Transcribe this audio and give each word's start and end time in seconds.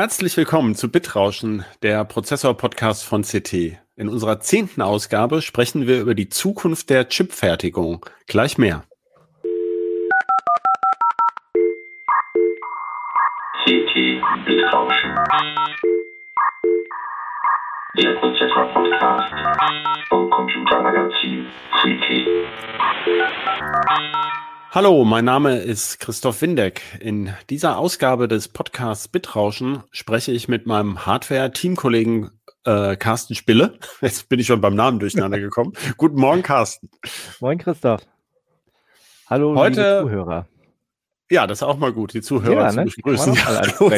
Herzlich 0.00 0.34
willkommen 0.38 0.74
zu 0.74 0.90
Bitrauschen, 0.90 1.62
der 1.82 2.06
Prozessor-Podcast 2.06 3.04
von 3.04 3.20
CT. 3.20 3.76
In 3.96 4.08
unserer 4.08 4.40
zehnten 4.40 4.80
Ausgabe 4.80 5.42
sprechen 5.42 5.86
wir 5.86 6.00
über 6.00 6.14
die 6.14 6.30
Zukunft 6.30 6.88
der 6.88 7.06
Chipfertigung. 7.10 8.06
Gleich 8.26 8.56
mehr. 8.56 8.84
CT 13.62 14.22
Bitrauschen. 14.46 15.14
Der 17.98 18.14
Prozessor-Podcast 18.20 19.34
vom 20.08 20.30
Computermagazin 20.30 21.46
CT. 21.82 22.26
Hallo, 24.72 25.04
mein 25.04 25.24
Name 25.24 25.58
ist 25.58 25.98
Christoph 25.98 26.42
Windeck. 26.42 26.80
In 27.00 27.34
dieser 27.50 27.76
Ausgabe 27.76 28.28
des 28.28 28.46
Podcasts 28.46 29.08
Bitrauschen 29.08 29.82
spreche 29.90 30.30
ich 30.30 30.46
mit 30.46 30.64
meinem 30.66 31.04
Hardware-Teamkollegen 31.06 32.30
äh, 32.64 32.94
Carsten 32.94 33.34
Spille. 33.34 33.80
Jetzt 34.00 34.28
bin 34.28 34.38
ich 34.38 34.46
schon 34.46 34.60
beim 34.60 34.76
Namen 34.76 35.00
durcheinander 35.00 35.40
gekommen. 35.40 35.72
Guten 35.96 36.20
Morgen, 36.20 36.44
Carsten. 36.44 36.88
Moin, 37.40 37.58
Christoph. 37.58 38.02
Hallo, 39.26 39.56
Heute, 39.56 39.80
liebe 39.80 40.08
Zuhörer. 40.08 40.46
Ja, 41.32 41.48
das 41.48 41.58
ist 41.58 41.62
auch 41.64 41.78
mal 41.78 41.92
gut, 41.92 42.14
die 42.14 42.22
Zuhörer 42.22 42.62
Ja, 42.62 42.70
zu 42.70 42.76
ne? 42.76 42.84
begrüßen. 42.84 43.44
Hallo. 43.44 43.90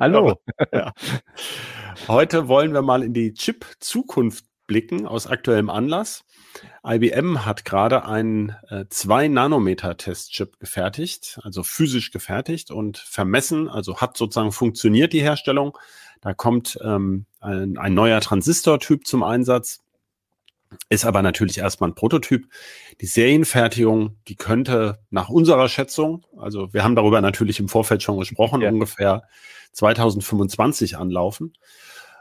Hallo. 0.00 0.40
Ja. 0.72 0.92
Heute 2.08 2.48
wollen 2.48 2.72
wir 2.72 2.82
mal 2.82 3.04
in 3.04 3.14
die 3.14 3.32
Chip-Zukunft 3.32 4.44
blicken 4.68 5.06
aus 5.06 5.26
aktuellem 5.26 5.70
Anlass. 5.70 6.24
IBM 6.86 7.44
hat 7.44 7.64
gerade 7.64 8.04
einen 8.04 8.50
äh, 8.68 8.84
2-Nanometer-Testchip 8.88 10.60
gefertigt, 10.60 11.40
also 11.42 11.64
physisch 11.64 12.12
gefertigt 12.12 12.70
und 12.70 12.98
vermessen, 12.98 13.68
also 13.68 14.00
hat 14.00 14.16
sozusagen 14.16 14.52
funktioniert 14.52 15.12
die 15.12 15.22
Herstellung. 15.22 15.76
Da 16.20 16.34
kommt 16.34 16.78
ähm, 16.82 17.26
ein, 17.40 17.76
ein 17.78 17.94
neuer 17.94 18.20
Transistortyp 18.20 19.06
zum 19.06 19.24
Einsatz, 19.24 19.80
ist 20.90 21.04
aber 21.04 21.22
natürlich 21.22 21.58
erstmal 21.58 21.90
ein 21.90 21.94
Prototyp. 21.94 22.46
Die 23.00 23.06
Serienfertigung, 23.06 24.16
die 24.28 24.36
könnte 24.36 24.98
nach 25.10 25.28
unserer 25.28 25.68
Schätzung, 25.68 26.26
also 26.36 26.72
wir 26.72 26.84
haben 26.84 26.94
darüber 26.96 27.20
natürlich 27.20 27.58
im 27.58 27.68
Vorfeld 27.68 28.02
schon 28.02 28.18
gesprochen, 28.18 28.60
Ja. 28.60 28.70
ungefähr 28.70 29.22
2025 29.72 30.98
anlaufen. 30.98 31.54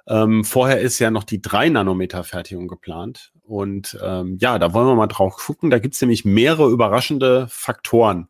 Ähm, 0.08 0.44
vorher 0.44 0.80
ist 0.80 1.00
ja 1.00 1.12
noch 1.12 1.24
die 1.24 1.42
3-Nanometer-Fertigung 1.42 2.68
geplant. 2.68 3.34
Und 3.44 3.98
ähm, 4.02 4.38
ja, 4.40 4.58
da 4.60 4.74
wollen 4.74 4.88
wir 4.88 4.96
mal 4.96 5.08
drauf 5.08 5.36
gucken. 5.38 5.70
Da 5.70 5.80
gibt's 5.80 6.02
nämlich 6.02 6.26
mehrere 6.26 6.70
überraschende 6.70 7.48
Faktoren. 7.50 8.30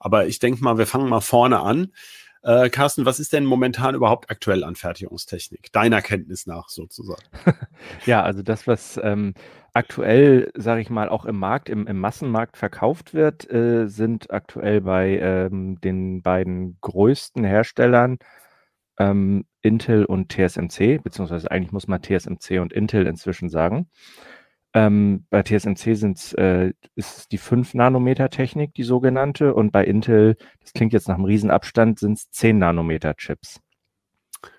Aber 0.00 0.26
ich 0.26 0.38
denke 0.38 0.62
mal, 0.62 0.78
wir 0.78 0.86
fangen 0.86 1.08
mal 1.08 1.20
vorne 1.20 1.60
an. 1.60 1.92
Äh, 2.42 2.70
Carsten, 2.70 3.04
was 3.04 3.18
ist 3.18 3.32
denn 3.32 3.44
momentan 3.44 3.94
überhaupt 3.94 4.30
aktuell 4.30 4.64
an 4.64 4.76
Fertigungstechnik? 4.76 5.72
Deiner 5.72 6.02
Kenntnis 6.02 6.46
nach 6.46 6.68
sozusagen. 6.68 7.22
Ja, 8.06 8.22
also 8.22 8.42
das, 8.42 8.66
was 8.66 8.98
ähm, 9.02 9.34
aktuell, 9.72 10.50
sage 10.56 10.80
ich 10.80 10.90
mal, 10.90 11.08
auch 11.08 11.24
im 11.24 11.38
Markt, 11.38 11.68
im, 11.68 11.86
im 11.86 11.98
Massenmarkt 12.00 12.56
verkauft 12.56 13.14
wird, 13.14 13.50
äh, 13.50 13.86
sind 13.86 14.30
aktuell 14.30 14.80
bei 14.80 15.18
ähm, 15.18 15.80
den 15.80 16.22
beiden 16.22 16.78
größten 16.80 17.44
Herstellern 17.44 18.18
ähm, 18.98 19.44
Intel 19.62 20.04
und 20.04 20.32
TSMC, 20.32 20.98
beziehungsweise 21.02 21.50
eigentlich 21.50 21.72
muss 21.72 21.88
man 21.88 22.02
TSMC 22.02 22.60
und 22.60 22.72
Intel 22.72 23.06
inzwischen 23.06 23.48
sagen. 23.48 23.88
Ähm, 24.74 25.24
bei 25.30 25.42
TSMC 25.42 25.94
sind's, 25.96 26.32
äh, 26.34 26.72
ist 26.94 27.18
es 27.18 27.28
die 27.28 27.38
5-Nanometer-Technik, 27.38 28.74
die 28.74 28.82
sogenannte, 28.82 29.54
und 29.54 29.72
bei 29.72 29.84
Intel, 29.84 30.36
das 30.60 30.72
klingt 30.74 30.92
jetzt 30.92 31.08
nach 31.08 31.14
einem 31.16 31.24
Riesenabstand, 31.24 31.98
sind 31.98 32.18
es 32.18 32.30
10-Nanometer-Chips. 32.32 33.60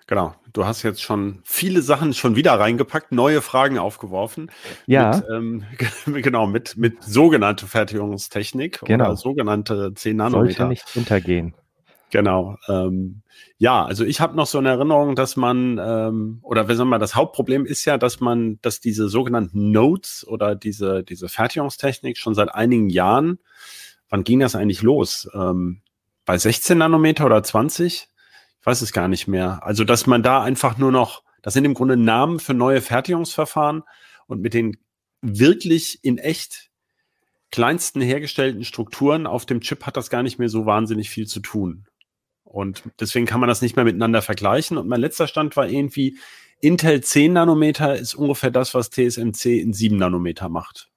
Genau. 0.06 0.34
Du 0.52 0.66
hast 0.66 0.82
jetzt 0.82 1.00
schon 1.00 1.40
viele 1.44 1.80
Sachen 1.80 2.12
schon 2.12 2.36
wieder 2.36 2.58
reingepackt, 2.58 3.12
neue 3.12 3.40
Fragen 3.40 3.78
aufgeworfen. 3.78 4.50
Ja. 4.86 5.16
Mit, 5.16 5.24
ähm, 5.32 5.64
genau, 6.22 6.46
mit, 6.46 6.76
mit 6.76 7.02
sogenannte 7.02 7.66
Fertigungstechnik 7.66 8.80
Genau. 8.84 9.06
oder 9.06 9.16
sogenannte 9.16 9.94
10 9.94 10.18
Sollte 10.18 10.32
Nanometer. 10.32 10.66
nicht 10.68 10.84
untergehen. 10.96 11.54
Genau. 12.10 12.56
Ähm, 12.68 13.22
ja, 13.58 13.84
also 13.84 14.04
ich 14.04 14.20
habe 14.20 14.36
noch 14.36 14.46
so 14.46 14.58
eine 14.58 14.70
Erinnerung, 14.70 15.14
dass 15.14 15.36
man, 15.36 15.78
ähm, 15.78 16.40
oder 16.42 16.68
wie 16.68 16.74
sagen 16.74 16.90
wir, 16.90 16.98
das 16.98 17.14
Hauptproblem 17.14 17.66
ist 17.66 17.84
ja, 17.84 17.98
dass 17.98 18.20
man, 18.20 18.58
dass 18.62 18.80
diese 18.80 19.08
sogenannten 19.08 19.70
Nodes 19.70 20.26
oder 20.26 20.54
diese, 20.54 21.02
diese 21.04 21.28
Fertigungstechnik 21.28 22.18
schon 22.18 22.34
seit 22.34 22.54
einigen 22.54 22.88
Jahren, 22.88 23.38
wann 24.08 24.24
ging 24.24 24.40
das 24.40 24.56
eigentlich 24.56 24.82
los? 24.82 25.28
Ähm, 25.34 25.82
bei 26.24 26.36
16 26.36 26.78
Nanometer 26.78 27.26
oder 27.26 27.42
20? 27.42 28.08
Ich 28.60 28.66
weiß 28.66 28.82
es 28.82 28.92
gar 28.92 29.08
nicht 29.08 29.26
mehr. 29.26 29.60
Also, 29.62 29.84
dass 29.84 30.06
man 30.06 30.22
da 30.22 30.42
einfach 30.42 30.76
nur 30.76 30.92
noch, 30.92 31.22
das 31.42 31.54
sind 31.54 31.64
im 31.64 31.74
Grunde 31.74 31.96
Namen 31.96 32.40
für 32.40 32.54
neue 32.54 32.80
Fertigungsverfahren 32.80 33.82
und 34.26 34.40
mit 34.40 34.54
den 34.54 34.76
wirklich 35.22 36.00
in 36.02 36.18
echt 36.18 36.70
kleinsten 37.50 38.00
hergestellten 38.00 38.64
Strukturen 38.64 39.26
auf 39.26 39.44
dem 39.44 39.60
Chip 39.60 39.86
hat 39.86 39.96
das 39.96 40.10
gar 40.10 40.22
nicht 40.22 40.38
mehr 40.38 40.48
so 40.48 40.66
wahnsinnig 40.66 41.10
viel 41.10 41.26
zu 41.26 41.40
tun. 41.40 41.86
Und 42.50 42.82
deswegen 42.98 43.26
kann 43.26 43.38
man 43.38 43.48
das 43.48 43.62
nicht 43.62 43.76
mehr 43.76 43.84
miteinander 43.84 44.22
vergleichen. 44.22 44.76
Und 44.76 44.88
mein 44.88 45.00
letzter 45.00 45.28
Stand 45.28 45.56
war 45.56 45.68
irgendwie, 45.68 46.18
Intel 46.60 47.00
10 47.00 47.32
Nanometer 47.32 47.94
ist 47.94 48.14
ungefähr 48.14 48.50
das, 48.50 48.74
was 48.74 48.90
TSMC 48.90 49.60
in 49.60 49.72
7 49.72 49.96
Nanometer 49.96 50.48
macht. 50.48 50.90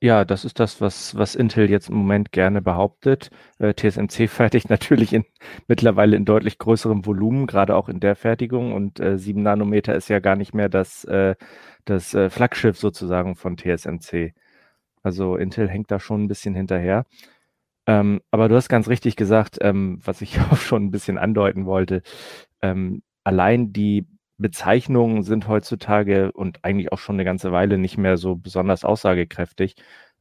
Ja, 0.00 0.24
das 0.24 0.44
ist 0.44 0.60
das, 0.60 0.80
was, 0.80 1.14
was 1.14 1.34
Intel 1.34 1.70
jetzt 1.70 1.88
im 1.88 1.96
Moment 1.96 2.32
gerne 2.32 2.62
behauptet. 2.62 3.30
Äh, 3.58 3.74
TSMC 3.74 4.28
fertigt 4.28 4.70
natürlich 4.70 5.12
in, 5.12 5.24
mittlerweile 5.68 6.16
in 6.16 6.24
deutlich 6.24 6.58
größerem 6.58 7.04
Volumen, 7.06 7.46
gerade 7.46 7.76
auch 7.76 7.88
in 7.88 8.00
der 8.00 8.16
Fertigung. 8.16 8.72
Und 8.72 9.00
äh, 9.00 9.18
7 9.18 9.42
Nanometer 9.42 9.94
ist 9.94 10.08
ja 10.08 10.20
gar 10.20 10.36
nicht 10.36 10.54
mehr 10.54 10.68
das, 10.70 11.04
äh, 11.04 11.36
das 11.84 12.14
äh, 12.14 12.30
Flaggschiff 12.30 12.78
sozusagen 12.78 13.36
von 13.36 13.56
TSMC. 13.56 14.34
Also 15.02 15.36
Intel 15.36 15.68
hängt 15.68 15.90
da 15.90 16.00
schon 16.00 16.24
ein 16.24 16.28
bisschen 16.28 16.54
hinterher. 16.54 17.04
Ähm, 17.86 18.20
aber 18.30 18.48
du 18.48 18.56
hast 18.56 18.68
ganz 18.68 18.88
richtig 18.88 19.16
gesagt, 19.16 19.58
ähm, 19.60 20.00
was 20.04 20.22
ich 20.22 20.38
auch 20.52 20.56
schon 20.56 20.86
ein 20.86 20.90
bisschen 20.90 21.18
andeuten 21.18 21.66
wollte. 21.66 22.02
Ähm, 22.62 23.02
allein 23.24 23.72
die 23.72 24.06
Bezeichnungen 24.38 25.22
sind 25.22 25.48
heutzutage 25.48 26.32
und 26.32 26.64
eigentlich 26.64 26.92
auch 26.92 26.98
schon 26.98 27.16
eine 27.16 27.24
ganze 27.24 27.52
Weile 27.52 27.78
nicht 27.78 27.98
mehr 27.98 28.16
so 28.16 28.36
besonders 28.36 28.84
aussagekräftig. 28.84 29.76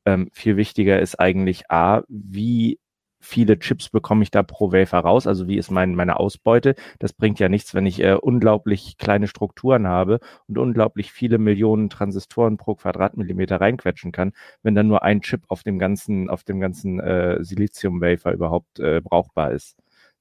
Ähm, 0.05 0.29
viel 0.33 0.57
wichtiger 0.57 0.99
ist 0.99 1.19
eigentlich 1.19 1.71
A, 1.71 2.03
wie 2.09 2.79
viele 3.23 3.57
Chips 3.59 3.89
bekomme 3.89 4.23
ich 4.23 4.31
da 4.31 4.43
pro 4.43 4.71
Wafer 4.71 4.99
raus? 4.99 5.27
Also 5.27 5.47
wie 5.47 5.57
ist 5.57 5.71
mein, 5.71 5.95
meine 5.95 6.19
Ausbeute? 6.19 6.75
Das 6.99 7.13
bringt 7.13 7.39
ja 7.39 7.49
nichts, 7.49 7.73
wenn 7.73 7.85
ich 7.85 8.01
äh, 8.01 8.13
unglaublich 8.13 8.97
kleine 8.97 9.27
Strukturen 9.27 9.87
habe 9.87 10.19
und 10.47 10.57
unglaublich 10.57 11.11
viele 11.11 11.37
Millionen 11.37 11.89
Transistoren 11.89 12.57
pro 12.57 12.75
Quadratmillimeter 12.75 13.61
reinquetschen 13.61 14.11
kann, 14.11 14.33
wenn 14.61 14.75
dann 14.75 14.87
nur 14.87 15.03
ein 15.03 15.21
Chip 15.21 15.43
auf 15.47 15.63
dem 15.63 15.79
ganzen, 15.79 16.29
auf 16.29 16.43
dem 16.43 16.59
ganzen 16.59 16.99
äh, 16.99 17.43
Silizium-Wafer 17.43 18.33
überhaupt 18.33 18.79
äh, 18.79 19.01
brauchbar 19.01 19.51
ist. 19.51 19.77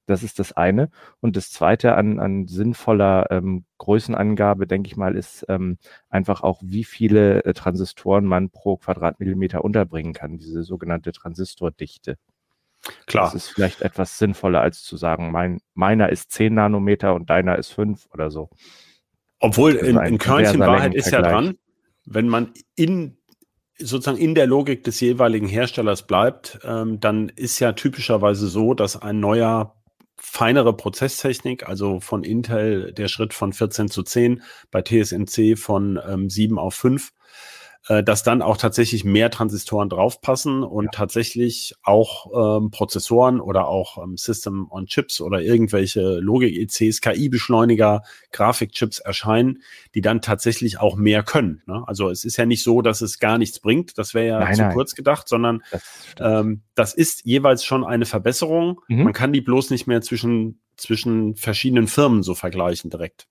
Das 0.07 0.23
ist 0.25 0.39
das 0.39 0.53
eine. 0.53 0.91
Und 1.21 1.37
das 1.37 1.51
zweite 1.53 1.95
an, 1.95 2.19
an 2.19 2.49
sinnvoller 2.49 3.31
ähm, 3.31 3.65
Größenangabe, 3.79 4.67
denke 4.67 4.89
ich 4.89 4.97
mal, 4.97 5.17
ist 5.17 5.45
ähm, 5.49 5.79
einfach 6.11 6.43
auch, 6.43 6.61
wie 6.65 6.85
viele 6.85 7.45
äh, 7.45 7.53
Transistoren 7.55 8.25
man 8.25 8.51
pro 8.51 8.77
Quadratmillimeter 8.77 9.65
unterbringen 9.65 10.13
kann, 10.13 10.39
diese 10.39 10.65
sogenannte 10.65 11.13
Transistordichte. 11.13 12.17
Klar. 13.07 13.27
Das 13.27 13.35
ist 13.35 13.49
vielleicht 13.49 13.83
etwas 13.83 14.19
sinnvoller, 14.19 14.61
als 14.61 14.83
zu 14.83 14.97
sagen, 14.97 15.31
mein, 15.31 15.61
meiner 15.75 16.09
ist 16.09 16.33
10 16.33 16.55
Nanometer 16.55 17.15
und 17.15 17.31
deiner 17.31 17.59
ist 17.59 17.73
5 17.73 18.09
oder 18.13 18.31
so. 18.31 18.51
Obwohl 19.39 19.75
in, 19.75 19.99
ein 19.99 20.15
in 20.15 20.19
Körnchen 20.19 20.61
Wahrheit 20.61 20.95
ist 20.95 21.11
ja 21.11 21.23
dran, 21.23 21.57
wenn 22.05 22.29
man 22.29 22.53
in 22.77 23.17
sozusagen 23.79 24.19
in 24.19 24.35
der 24.35 24.47
Logik 24.47 24.85
des 24.85 25.01
jeweiligen 25.01 25.49
Herstellers 25.49 26.07
bleibt, 26.07 26.61
ähm, 26.65 27.01
dann 27.01 27.29
ist 27.31 27.59
ja 27.59 27.73
typischerweise 27.73 28.47
so, 28.47 28.75
dass 28.75 29.01
ein 29.01 29.19
neuer 29.19 29.75
feinere 30.17 30.77
Prozesstechnik, 30.77 31.69
also 31.69 31.99
von 31.99 32.23
Intel 32.23 32.93
der 32.93 33.09
Schritt 33.09 33.35
von 33.35 33.53
14 33.53 33.89
zu 33.89 34.05
10, 34.05 34.43
bei 34.71 34.83
TSMC 34.83 35.59
von 35.59 35.99
ähm, 36.09 36.31
7 36.31 36.59
auf 36.59 36.75
5, 36.75 37.11
äh, 37.89 38.03
dass 38.03 38.23
dann 38.23 38.43
auch 38.43 38.57
tatsächlich 38.57 39.05
mehr 39.05 39.31
Transistoren 39.31 39.89
draufpassen 39.89 40.63
und 40.63 40.93
tatsächlich 40.93 41.75
auch 41.83 42.59
ähm, 42.61 42.71
Prozessoren 42.71 43.41
oder 43.41 43.69
auch 43.69 44.03
ähm, 44.03 44.17
System 44.17 44.69
on 44.71 44.87
Chips 44.87 45.21
oder 45.21 45.43
irgendwelche 45.43 46.19
Logik-ECs, 46.19 47.01
KI-Beschleuniger, 47.01 48.03
Grafikchips 48.31 48.99
erscheinen, 48.99 49.63
die 49.95 50.01
dann 50.01 50.21
tatsächlich 50.23 50.79
auch 50.81 50.97
mehr 50.97 51.23
können. 51.23 51.63
Ne? 51.67 51.83
Also 51.87 52.11
es 52.11 52.25
ist 52.25 52.37
ja 52.37 52.47
nicht 52.47 52.63
so, 52.63 52.83
dass 52.83 53.01
es 53.01 53.19
gar 53.19 53.39
nichts 53.39 53.61
bringt, 53.61 53.99
das 53.99 54.15
wäre 54.15 54.27
ja 54.27 54.39
Nein, 54.41 54.55
zu 54.55 54.63
nein. 54.63 54.75
kurz 54.75 54.95
gedacht, 54.95 55.29
sondern 55.29 55.63
Das 55.71 55.83
ähm, 56.21 56.63
das 56.75 56.95
ist 56.95 57.25
jeweils 57.25 57.65
schon 57.65 57.85
eine 57.85 58.07
Verbesserung. 58.07 58.81
Mhm. 58.89 59.05
Man 59.05 59.13
kann 59.13 59.33
die 59.33 59.41
bloß 59.41 59.71
nicht 59.71 59.87
mehr 59.87 60.01
zwischen, 60.03 60.61
zwischen 60.77 61.37
verschiedenen 61.37 61.87
Firmen 61.87 62.23
so 62.23 62.35
vergleichen 62.35 62.91
direkt. 62.91 63.27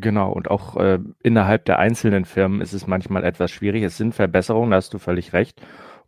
Genau, 0.00 0.30
und 0.32 0.50
auch 0.50 0.76
äh, 0.76 0.98
innerhalb 1.22 1.64
der 1.64 1.78
einzelnen 1.78 2.24
Firmen 2.24 2.60
ist 2.60 2.72
es 2.72 2.86
manchmal 2.86 3.24
etwas 3.24 3.50
schwierig. 3.50 3.82
Es 3.82 3.96
sind 3.96 4.14
Verbesserungen, 4.14 4.70
da 4.70 4.76
hast 4.76 4.92
du 4.94 4.98
völlig 4.98 5.32
recht. 5.32 5.60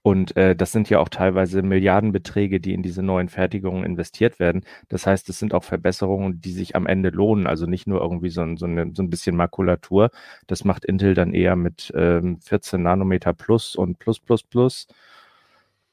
Und 0.02 0.36
äh, 0.36 0.54
das 0.56 0.72
sind 0.72 0.88
ja 0.90 0.98
auch 0.98 1.08
teilweise 1.08 1.62
Milliardenbeträge, 1.62 2.60
die 2.60 2.72
in 2.72 2.82
diese 2.82 3.02
neuen 3.02 3.28
Fertigungen 3.28 3.84
investiert 3.84 4.38
werden. 4.38 4.64
Das 4.88 5.06
heißt, 5.06 5.28
es 5.28 5.38
sind 5.38 5.52
auch 5.54 5.64
Verbesserungen, 5.64 6.40
die 6.40 6.52
sich 6.52 6.76
am 6.76 6.86
Ende 6.86 7.10
lohnen. 7.10 7.46
Also 7.46 7.66
nicht 7.66 7.86
nur 7.86 8.00
irgendwie 8.00 8.30
so 8.30 8.42
ein, 8.42 8.56
so, 8.56 8.66
eine, 8.66 8.92
so 8.94 9.02
ein 9.02 9.10
bisschen 9.10 9.36
Makulatur. 9.36 10.10
Das 10.46 10.64
macht 10.64 10.84
Intel 10.84 11.14
dann 11.14 11.34
eher 11.34 11.56
mit 11.56 11.92
ähm, 11.96 12.38
14 12.40 12.82
Nanometer 12.82 13.32
plus 13.34 13.76
und 13.76 13.98
plus 13.98 14.20
plus 14.20 14.42
plus. 14.42 14.86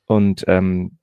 Und 0.06 0.46
ähm, 0.48 0.98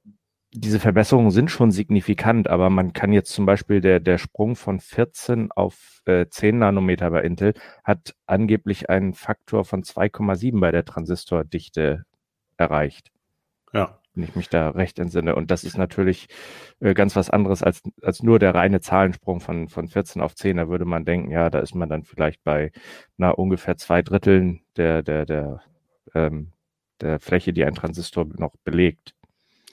diese 0.57 0.79
Verbesserungen 0.79 1.33
sind 1.33 1.51
schon 1.51 1.73
signifikant, 1.73 2.49
aber 2.49 2.71
man 2.71 2.93
kann 2.93 3.13
jetzt 3.13 3.33
zum 3.33 3.45
Beispiel 3.45 3.81
der, 3.81 3.99
der 3.99 4.19
Sprung 4.19 4.55
von 4.55 4.79
14 4.79 5.51
auf 5.51 6.01
äh, 6.07 6.27
10 6.31 6.59
Nanometer 6.59 7.11
bei 7.11 7.23
Intel 7.23 7.55
hat 7.83 8.15
angeblich 8.27 8.89
einen 8.89 9.15
Faktor 9.15 9.65
von 9.65 9.83
2,7 9.83 10.61
bei 10.61 10.71
der 10.71 10.85
Transistordichte 10.85 12.05
erreicht. 12.57 13.11
Ja. 13.73 13.99
Wenn 14.15 14.23
ich 14.23 14.37
mich 14.37 14.49
da 14.49 14.71
recht 14.71 15.01
entsinne. 15.01 15.35
Und 15.35 15.51
das 15.51 15.65
ist 15.65 15.77
natürlich 15.77 16.29
äh, 16.79 16.95
ganz 16.95 17.17
was 17.17 17.31
anderes 17.31 17.65
als, 17.65 17.83
als 18.01 18.23
nur 18.23 18.39
der 18.39 18.55
reine 18.55 18.81
Zahlensprung 18.81 19.41
von, 19.41 19.69
von 19.69 19.89
14 19.89 20.23
auf 20.23 20.37
10. 20.37 20.59
Da 20.59 20.69
würde 20.69 20.85
man 20.85 21.05
denken, 21.05 21.33
ja, 21.33 21.51
da 21.51 21.59
ist 21.59 21.75
man 21.75 21.89
dann 21.89 22.05
vielleicht 22.05 22.45
bei 22.45 22.71
na, 23.17 23.31
ungefähr 23.31 23.77
zwei 23.77 24.03
Dritteln 24.03 24.61
der, 24.77 25.03
der, 25.03 25.27
der, 25.27 25.63
ähm, 26.15 26.53
der 27.01 27.19
Fläche, 27.19 27.53
die 27.53 27.65
ein 27.65 27.75
Transistor 27.75 28.25
noch 28.39 28.55
belegt. 28.63 29.15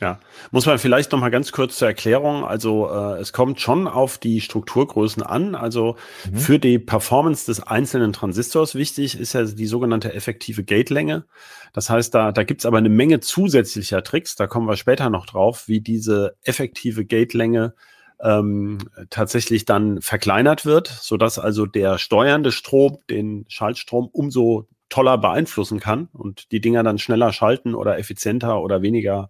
Ja, 0.02 0.20
muss 0.50 0.66
man 0.66 0.80
vielleicht 0.80 1.12
noch 1.12 1.20
mal 1.20 1.30
ganz 1.30 1.52
kurz 1.52 1.78
zur 1.78 1.88
Erklärung. 1.88 2.44
Also 2.44 2.90
äh, 2.90 3.20
es 3.20 3.34
kommt 3.34 3.62
schon 3.62 3.88
auf 3.88 4.18
die 4.18 4.42
Strukturgrößen 4.42 5.22
an. 5.22 5.54
Also 5.54 5.96
mhm. 6.26 6.38
für 6.38 6.58
die 6.58 6.80
Performance 6.80 7.46
des 7.46 7.62
einzelnen 7.62 8.12
Transistors 8.12 8.74
wichtig 8.74 9.20
ist 9.20 9.34
ja 9.34 9.44
die 9.44 9.68
sogenannte 9.68 10.16
effektive 10.16 10.64
Gatelänge. 10.64 11.26
Das 11.72 11.92
heißt, 11.92 12.16
da, 12.16 12.32
da 12.32 12.44
gibt's 12.44 12.66
aber 12.66 12.80
eine 12.80 12.90
Menge 12.90 13.20
zusätzlicher 13.20 14.04
Tricks, 14.04 14.36
da 14.36 14.48
kommen 14.48 14.68
wir 14.68 14.76
später 14.76 15.12
noch 15.12 15.28
drauf, 15.28 15.68
wie 15.68 15.82
diese 15.82 16.36
effektive 16.42 17.06
Gatelänge 17.06 17.76
ähm, 18.24 18.80
tatsächlich 19.12 19.66
dann 19.66 20.02
verkleinert 20.02 20.66
wird, 20.66 20.88
sodass 20.88 21.38
also 21.38 21.68
der 21.68 22.00
steuernde 22.00 22.52
Strom 22.52 22.98
den 23.08 23.46
Schaltstrom 23.48 24.10
umso 24.12 24.68
toller 24.92 25.18
beeinflussen 25.18 25.80
kann 25.80 26.10
und 26.14 26.52
die 26.52 26.62
Dinger 26.62 26.84
dann 26.84 27.00
schneller 27.00 27.34
schalten 27.34 27.74
oder 27.74 27.98
effizienter 27.98 28.62
oder 28.62 28.84
weniger 28.84 29.30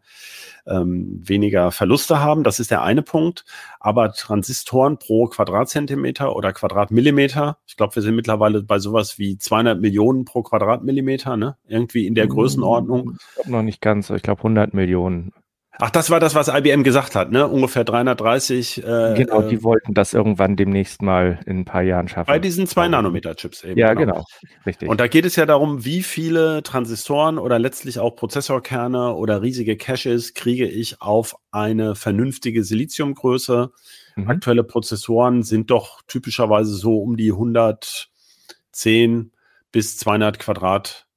ähm, 0.67 1.21
weniger 1.23 1.71
Verluste 1.71 2.19
haben. 2.19 2.43
Das 2.43 2.59
ist 2.59 2.71
der 2.71 2.83
eine 2.83 3.01
Punkt. 3.01 3.45
Aber 3.79 4.13
Transistoren 4.13 4.97
pro 4.97 5.27
Quadratzentimeter 5.27 6.35
oder 6.35 6.53
Quadratmillimeter, 6.53 7.57
ich 7.65 7.77
glaube, 7.77 7.95
wir 7.95 8.01
sind 8.01 8.15
mittlerweile 8.15 8.61
bei 8.63 8.79
sowas 8.79 9.17
wie 9.17 9.37
200 9.37 9.79
Millionen 9.79 10.25
pro 10.25 10.43
Quadratmillimeter, 10.43 11.37
ne? 11.37 11.57
Irgendwie 11.67 12.07
in 12.07 12.15
der 12.15 12.25
hm, 12.25 12.31
Größenordnung. 12.31 13.17
Ich 13.17 13.35
glaube 13.35 13.51
noch 13.51 13.63
nicht 13.63 13.81
ganz, 13.81 14.09
ich 14.09 14.21
glaube 14.21 14.39
100 14.39 14.73
Millionen. 14.73 15.33
Ach, 15.79 15.89
das 15.89 16.09
war 16.09 16.19
das, 16.19 16.35
was 16.35 16.49
IBM 16.49 16.83
gesagt 16.83 17.15
hat, 17.15 17.31
ne? 17.31 17.47
Ungefähr 17.47 17.85
330. 17.85 18.83
Äh, 18.83 19.13
genau, 19.15 19.41
die 19.41 19.55
äh, 19.55 19.63
wollten 19.63 19.93
das 19.93 20.13
irgendwann 20.13 20.57
demnächst 20.57 21.01
mal 21.01 21.39
in 21.45 21.59
ein 21.59 21.65
paar 21.65 21.81
Jahren 21.81 22.09
schaffen. 22.09 22.27
Bei 22.27 22.39
diesen 22.39 22.67
zwei 22.67 22.89
Nanometer-Chips 22.89 23.63
eben. 23.63 23.79
Ja, 23.79 23.93
genau. 23.93 24.13
genau. 24.13 24.25
Richtig. 24.65 24.89
Und 24.89 24.99
da 24.99 25.07
geht 25.07 25.25
es 25.25 25.37
ja 25.37 25.45
darum, 25.45 25.85
wie 25.85 26.03
viele 26.03 26.61
Transistoren 26.61 27.37
oder 27.37 27.57
letztlich 27.57 27.99
auch 27.99 28.17
Prozessorkerne 28.17 29.15
oder 29.15 29.41
riesige 29.41 29.77
Caches 29.77 30.33
kriege 30.33 30.67
ich 30.67 31.01
auf 31.01 31.35
eine 31.51 31.95
vernünftige 31.95 32.63
Siliziumgröße. 32.63 33.71
Mhm. 34.17 34.29
Aktuelle 34.29 34.65
Prozessoren 34.65 35.41
sind 35.41 35.71
doch 35.71 36.01
typischerweise 36.05 36.73
so 36.73 36.97
um 36.97 37.15
die 37.15 37.31
110 37.31 39.31
bis 39.71 39.97
200 39.97 40.37
Quadrat 40.37 41.07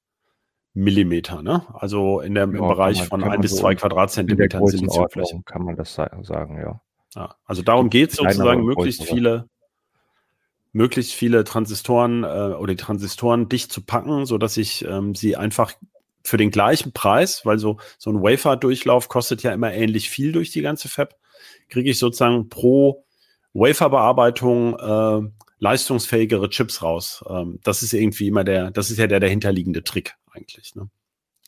Millimeter, 0.74 1.40
ne? 1.40 1.64
Also 1.72 2.20
in 2.20 2.34
der, 2.34 2.44
im 2.44 2.56
ja, 2.56 2.66
Bereich 2.66 2.98
man, 2.98 3.08
von 3.08 3.24
ein 3.24 3.40
bis 3.40 3.52
so 3.52 3.58
zwei 3.58 3.76
Quadratzentimetern 3.76 4.66
Siliziumfläche. 4.66 5.40
Kann 5.46 5.62
man 5.62 5.76
das 5.76 5.94
sagen, 5.94 6.58
ja. 6.58 6.80
ja 7.14 7.34
also 7.44 7.62
darum 7.62 7.90
geht 7.90 8.10
es 8.10 8.16
sozusagen, 8.16 8.64
möglichst 8.64 9.04
viele, 9.04 9.48
möglichst 10.72 11.12
viele 11.12 11.44
Transistoren 11.44 12.24
äh, 12.24 12.26
oder 12.26 12.74
die 12.74 12.82
Transistoren 12.82 13.48
dicht 13.48 13.72
zu 13.72 13.82
packen, 13.82 14.26
so 14.26 14.36
dass 14.36 14.56
ich 14.56 14.84
ähm, 14.84 15.14
sie 15.14 15.36
einfach 15.36 15.72
für 16.24 16.38
den 16.38 16.50
gleichen 16.50 16.92
Preis, 16.92 17.46
weil 17.46 17.58
so, 17.58 17.78
so 17.98 18.10
ein 18.10 18.20
Wafer-Durchlauf 18.20 19.08
kostet 19.08 19.42
ja 19.44 19.52
immer 19.52 19.72
ähnlich 19.72 20.10
viel 20.10 20.32
durch 20.32 20.50
die 20.50 20.62
ganze 20.62 20.88
Fab, 20.88 21.14
kriege 21.68 21.90
ich 21.90 21.98
sozusagen 22.00 22.48
pro 22.48 23.04
Wafer-Bearbeitung 23.52 24.76
äh, 24.78 25.43
leistungsfähigere 25.64 26.50
Chips 26.50 26.82
raus. 26.82 27.24
Ähm, 27.28 27.58
das 27.64 27.82
ist 27.82 27.94
irgendwie 27.94 28.28
immer 28.28 28.44
der, 28.44 28.70
das 28.70 28.90
ist 28.90 28.98
ja 28.98 29.06
der 29.06 29.20
dahinterliegende 29.20 29.82
Trick 29.82 30.14
eigentlich. 30.30 30.74
Ne? 30.74 30.90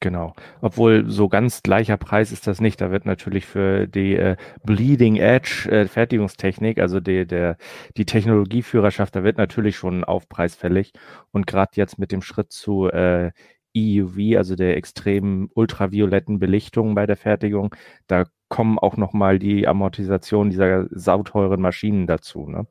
Genau. 0.00 0.34
Obwohl 0.60 1.08
so 1.08 1.28
ganz 1.28 1.62
gleicher 1.62 1.96
Preis 1.96 2.32
ist 2.32 2.46
das 2.46 2.60
nicht. 2.60 2.80
Da 2.80 2.90
wird 2.90 3.06
natürlich 3.06 3.46
für 3.46 3.86
die 3.86 4.14
äh, 4.14 4.36
Bleeding 4.64 5.16
Edge 5.16 5.70
äh, 5.70 5.86
Fertigungstechnik, 5.86 6.78
also 6.78 7.00
die, 7.00 7.26
der, 7.26 7.56
die 7.96 8.06
Technologieführerschaft, 8.06 9.14
da 9.16 9.22
wird 9.24 9.38
natürlich 9.38 9.76
schon 9.76 10.00
ein 10.00 10.04
Aufpreis 10.04 10.54
fällig. 10.54 10.92
Und 11.30 11.46
gerade 11.46 11.72
jetzt 11.74 11.98
mit 11.98 12.12
dem 12.12 12.22
Schritt 12.22 12.52
zu 12.52 12.88
äh, 12.88 13.32
EUV, 13.76 14.38
also 14.38 14.56
der 14.56 14.76
extremen 14.76 15.50
ultravioletten 15.54 16.38
Belichtung 16.38 16.94
bei 16.94 17.06
der 17.06 17.16
Fertigung, 17.16 17.74
da 18.06 18.24
kommen 18.48 18.78
auch 18.78 18.96
nochmal 18.96 19.38
die 19.38 19.66
Amortisation 19.66 20.50
dieser 20.50 20.86
sauteuren 20.90 21.60
Maschinen 21.60 22.06
dazu. 22.06 22.48
Ne? 22.48 22.66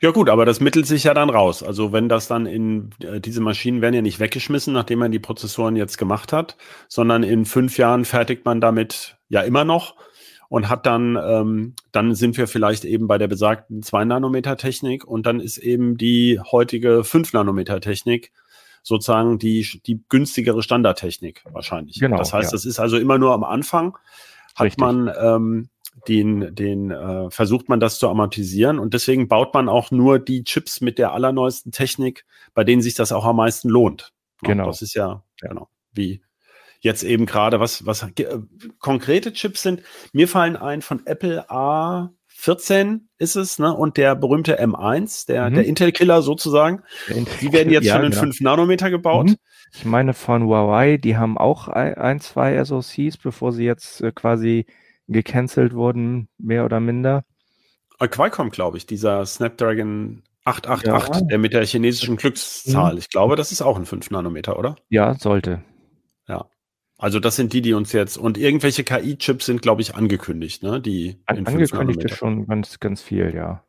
Ja 0.00 0.10
gut, 0.10 0.28
aber 0.28 0.44
das 0.44 0.60
mittelt 0.60 0.86
sich 0.86 1.04
ja 1.04 1.14
dann 1.14 1.30
raus. 1.30 1.62
Also 1.62 1.92
wenn 1.92 2.08
das 2.08 2.28
dann 2.28 2.46
in, 2.46 2.90
äh, 3.00 3.20
diese 3.20 3.40
Maschinen 3.40 3.82
werden 3.82 3.94
ja 3.94 4.02
nicht 4.02 4.20
weggeschmissen, 4.20 4.72
nachdem 4.72 5.00
man 5.00 5.10
die 5.10 5.18
Prozessoren 5.18 5.76
jetzt 5.76 5.98
gemacht 5.98 6.32
hat, 6.32 6.56
sondern 6.88 7.22
in 7.22 7.44
fünf 7.44 7.78
Jahren 7.78 8.04
fertigt 8.04 8.44
man 8.44 8.60
damit 8.60 9.16
ja 9.28 9.40
immer 9.40 9.64
noch 9.64 9.96
und 10.48 10.68
hat 10.68 10.86
dann, 10.86 11.16
ähm, 11.16 11.74
dann 11.92 12.14
sind 12.14 12.36
wir 12.36 12.46
vielleicht 12.46 12.84
eben 12.84 13.08
bei 13.08 13.18
der 13.18 13.28
besagten 13.28 13.82
2-Nanometer-Technik 13.82 15.04
und 15.04 15.26
dann 15.26 15.40
ist 15.40 15.58
eben 15.58 15.96
die 15.96 16.40
heutige 16.40 17.00
5-Nanometer-Technik 17.00 18.32
sozusagen 18.82 19.38
die, 19.38 19.66
die 19.84 20.00
günstigere 20.08 20.62
Standardtechnik 20.62 21.42
wahrscheinlich. 21.50 21.98
Genau, 21.98 22.18
das 22.18 22.32
heißt, 22.32 22.52
ja. 22.52 22.56
das 22.56 22.64
ist 22.64 22.78
also 22.78 22.98
immer 22.98 23.18
nur 23.18 23.32
am 23.32 23.42
Anfang, 23.42 23.98
hat 24.54 24.66
Richtig. 24.66 24.80
man 24.80 25.10
ähm, 25.20 25.68
den, 26.08 26.54
den 26.54 26.90
äh, 26.90 27.30
versucht 27.30 27.68
man 27.68 27.80
das 27.80 27.98
zu 27.98 28.08
amortisieren 28.08 28.78
und 28.78 28.94
deswegen 28.94 29.28
baut 29.28 29.54
man 29.54 29.68
auch 29.68 29.90
nur 29.90 30.18
die 30.18 30.44
Chips 30.44 30.80
mit 30.80 30.98
der 30.98 31.12
allerneuesten 31.12 31.72
Technik, 31.72 32.24
bei 32.54 32.64
denen 32.64 32.82
sich 32.82 32.94
das 32.94 33.12
auch 33.12 33.24
am 33.24 33.36
meisten 33.36 33.68
lohnt. 33.68 34.12
Genau. 34.42 34.66
Das 34.66 34.82
ist 34.82 34.94
ja, 34.94 35.22
genau, 35.40 35.68
wie 35.92 36.22
jetzt 36.80 37.02
eben 37.02 37.26
gerade, 37.26 37.60
was, 37.60 37.86
was 37.86 38.02
äh, 38.02 38.38
konkrete 38.78 39.32
Chips 39.32 39.62
sind. 39.62 39.82
Mir 40.12 40.28
fallen 40.28 40.56
ein 40.56 40.82
von 40.82 41.04
Apple 41.06 41.50
A14 41.50 43.00
ist 43.18 43.36
es, 43.36 43.58
ne? 43.58 43.74
Und 43.74 43.96
der 43.96 44.14
berühmte 44.14 44.60
M1, 44.62 45.26
der, 45.26 45.50
mhm. 45.50 45.54
der 45.54 45.64
Intel-Killer 45.66 46.22
sozusagen. 46.22 46.82
Die 47.40 47.52
werden 47.52 47.72
jetzt 47.72 47.86
ja, 47.86 47.96
schon 47.96 48.04
in 48.04 48.10
genau. 48.10 48.22
5 48.22 48.40
Nanometer 48.40 48.90
gebaut. 48.90 49.28
Mhm. 49.28 49.36
Ich 49.74 49.84
meine 49.84 50.14
von 50.14 50.44
Huawei, 50.44 50.96
die 50.96 51.16
haben 51.16 51.36
auch 51.36 51.68
ein, 51.68 52.20
zwei 52.20 52.62
SoCs, 52.62 53.16
bevor 53.18 53.52
sie 53.52 53.64
jetzt 53.64 54.00
äh, 54.00 54.12
quasi 54.12 54.66
gecancelt 55.08 55.74
wurden, 55.74 56.28
mehr 56.38 56.64
oder 56.64 56.80
minder. 56.80 57.24
Äh, 57.98 58.08
Qualcomm, 58.08 58.50
glaube 58.50 58.76
ich, 58.76 58.86
dieser 58.86 59.24
Snapdragon 59.24 60.22
888, 60.44 61.22
ja. 61.22 61.26
der 61.28 61.38
mit 61.38 61.52
der 61.52 61.64
chinesischen 61.64 62.16
Glückszahl. 62.16 62.92
Mhm. 62.92 62.98
Ich 62.98 63.10
glaube, 63.10 63.36
das 63.36 63.52
ist 63.52 63.62
auch 63.62 63.76
ein 63.76 63.86
5 63.86 64.10
Nanometer, 64.10 64.58
oder? 64.58 64.76
Ja, 64.88 65.14
sollte. 65.14 65.62
Ja. 66.28 66.46
Also 66.98 67.20
das 67.20 67.36
sind 67.36 67.52
die, 67.52 67.60
die 67.60 67.74
uns 67.74 67.92
jetzt 67.92 68.16
und 68.16 68.38
irgendwelche 68.38 68.82
KI-Chips 68.82 69.46
sind, 69.46 69.60
glaube 69.60 69.82
ich, 69.82 69.94
angekündigt, 69.94 70.62
ne? 70.62 70.80
Die 70.80 71.20
An, 71.26 71.46
angekündigt 71.46 72.02
ist 72.04 72.16
schon 72.16 72.46
ganz, 72.46 72.80
ganz 72.80 73.02
viel, 73.02 73.34
ja. 73.34 73.64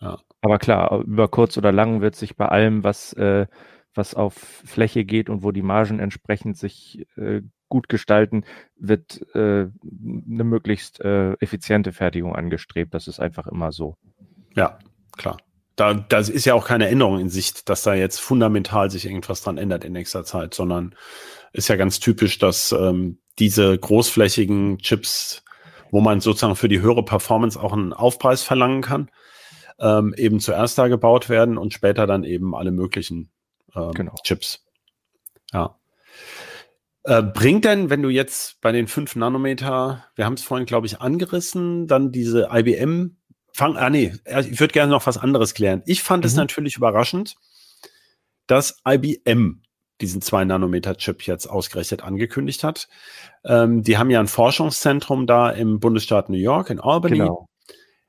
ja. 0.00 0.18
Aber 0.40 0.58
klar, 0.58 1.00
über 1.02 1.28
kurz 1.28 1.56
oder 1.56 1.70
lang 1.70 2.00
wird 2.00 2.16
sich 2.16 2.34
bei 2.34 2.48
allem, 2.48 2.82
was 2.82 3.12
äh, 3.12 3.46
was 3.94 4.14
auf 4.14 4.34
Fläche 4.34 5.04
geht 5.04 5.28
und 5.28 5.42
wo 5.42 5.52
die 5.52 5.62
Margen 5.62 5.98
entsprechend 5.98 6.56
sich 6.56 7.06
äh, 7.16 7.42
gut 7.72 7.88
gestalten, 7.88 8.44
wird 8.76 9.22
äh, 9.34 9.66
eine 9.66 10.44
möglichst 10.44 11.00
äh, 11.00 11.32
effiziente 11.40 11.92
Fertigung 11.92 12.36
angestrebt. 12.36 12.92
Das 12.92 13.08
ist 13.08 13.18
einfach 13.18 13.46
immer 13.46 13.72
so. 13.72 13.96
Ja, 14.54 14.78
klar. 15.16 15.38
Da, 15.74 15.94
da 15.94 16.18
ist 16.18 16.44
ja 16.44 16.52
auch 16.52 16.66
keine 16.66 16.88
Änderung 16.88 17.18
in 17.18 17.30
Sicht, 17.30 17.70
dass 17.70 17.82
da 17.82 17.94
jetzt 17.94 18.20
fundamental 18.20 18.90
sich 18.90 19.06
irgendwas 19.06 19.40
dran 19.40 19.56
ändert 19.56 19.84
in 19.84 19.94
nächster 19.94 20.22
Zeit, 20.22 20.52
sondern 20.52 20.94
ist 21.54 21.68
ja 21.68 21.76
ganz 21.76 21.98
typisch, 21.98 22.38
dass 22.38 22.72
ähm, 22.72 23.18
diese 23.38 23.78
großflächigen 23.78 24.76
Chips, 24.76 25.42
wo 25.90 26.02
man 26.02 26.20
sozusagen 26.20 26.56
für 26.56 26.68
die 26.68 26.82
höhere 26.82 27.06
Performance 27.06 27.58
auch 27.58 27.72
einen 27.72 27.94
Aufpreis 27.94 28.42
verlangen 28.42 28.82
kann, 28.82 29.10
ähm, 29.80 30.12
eben 30.18 30.40
zuerst 30.40 30.76
da 30.76 30.88
gebaut 30.88 31.30
werden 31.30 31.56
und 31.56 31.72
später 31.72 32.06
dann 32.06 32.22
eben 32.22 32.54
alle 32.54 32.70
möglichen 32.70 33.30
ähm, 33.74 33.92
genau. 33.92 34.14
Chips. 34.24 34.62
Ja. 35.54 35.78
Äh, 37.04 37.22
bringt 37.22 37.64
denn, 37.64 37.90
wenn 37.90 38.02
du 38.02 38.08
jetzt 38.08 38.60
bei 38.60 38.70
den 38.70 38.86
5 38.86 39.16
Nanometer, 39.16 40.06
wir 40.14 40.24
haben 40.24 40.34
es 40.34 40.42
vorhin, 40.42 40.66
glaube 40.66 40.86
ich, 40.86 41.00
angerissen, 41.00 41.86
dann 41.86 42.12
diese 42.12 42.48
IBM, 42.52 43.16
fang, 43.52 43.76
ah 43.76 43.90
nee, 43.90 44.14
ich 44.24 44.60
würde 44.60 44.72
gerne 44.72 44.92
noch 44.92 45.06
was 45.06 45.18
anderes 45.18 45.54
klären. 45.54 45.82
Ich 45.86 46.02
fand 46.02 46.22
mhm. 46.22 46.28
es 46.28 46.34
natürlich 46.34 46.76
überraschend, 46.76 47.34
dass 48.46 48.78
IBM 48.86 49.62
diesen 50.00 50.20
2-Nanometer-Chip 50.20 51.22
jetzt 51.26 51.46
ausgerechnet 51.46 52.02
angekündigt 52.02 52.64
hat. 52.64 52.88
Ähm, 53.44 53.82
die 53.82 53.98
haben 53.98 54.10
ja 54.10 54.20
ein 54.20 54.28
Forschungszentrum 54.28 55.26
da 55.26 55.50
im 55.50 55.80
Bundesstaat 55.80 56.28
New 56.28 56.38
York, 56.38 56.70
in 56.70 56.80
Albany. 56.80 57.18
Genau. 57.18 57.48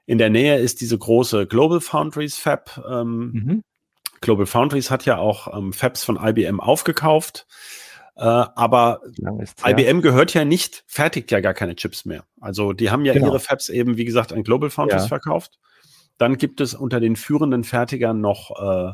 In 0.05 0.17
der 0.17 0.29
Nähe 0.29 0.57
ist 0.57 0.81
diese 0.81 0.97
große 0.97 1.47
Global 1.47 1.81
Foundries 1.81 2.37
Fab. 2.37 2.83
Ähm, 2.89 3.31
mhm. 3.31 3.63
Global 4.21 4.45
Foundries 4.45 4.91
hat 4.91 5.05
ja 5.05 5.17
auch 5.17 5.55
ähm, 5.55 5.73
Fabs 5.73 6.03
von 6.03 6.17
IBM 6.21 6.59
aufgekauft. 6.59 7.45
Äh, 8.15 8.23
aber 8.23 9.01
IBM 9.65 10.01
gehört 10.01 10.33
ja 10.33 10.45
nicht, 10.45 10.83
fertigt 10.87 11.31
ja 11.31 11.39
gar 11.39 11.53
keine 11.53 11.75
Chips 11.75 12.05
mehr. 12.05 12.25
Also 12.39 12.73
die 12.73 12.91
haben 12.91 13.05
ja 13.05 13.13
genau. 13.13 13.27
ihre 13.27 13.39
Fabs 13.39 13.69
eben, 13.69 13.97
wie 13.97 14.05
gesagt, 14.05 14.31
an 14.31 14.43
Global 14.43 14.69
Foundries 14.69 15.03
ja. 15.03 15.07
verkauft. 15.07 15.59
Dann 16.17 16.37
gibt 16.37 16.61
es 16.61 16.75
unter 16.75 16.99
den 16.99 17.15
führenden 17.15 17.63
Fertigern 17.63 18.21
noch, 18.21 18.51
äh, 18.51 18.93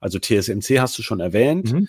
also 0.00 0.18
TSMC 0.18 0.80
hast 0.80 0.98
du 0.98 1.02
schon 1.02 1.20
erwähnt. 1.20 1.72
Mhm. 1.72 1.88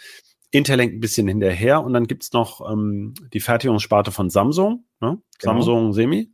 Intel 0.52 0.80
hängt 0.80 0.94
ein 0.94 1.00
bisschen 1.00 1.28
hinterher 1.28 1.84
und 1.84 1.94
dann 1.94 2.08
gibt's 2.08 2.32
noch 2.32 2.62
ähm, 2.72 3.14
die 3.34 3.40
Fertigungssparte 3.40 4.12
von 4.12 4.30
Samsung, 4.30 4.86
ne? 5.02 5.18
genau. 5.40 5.54
Samsung 5.54 5.94
Semi. 5.94 6.32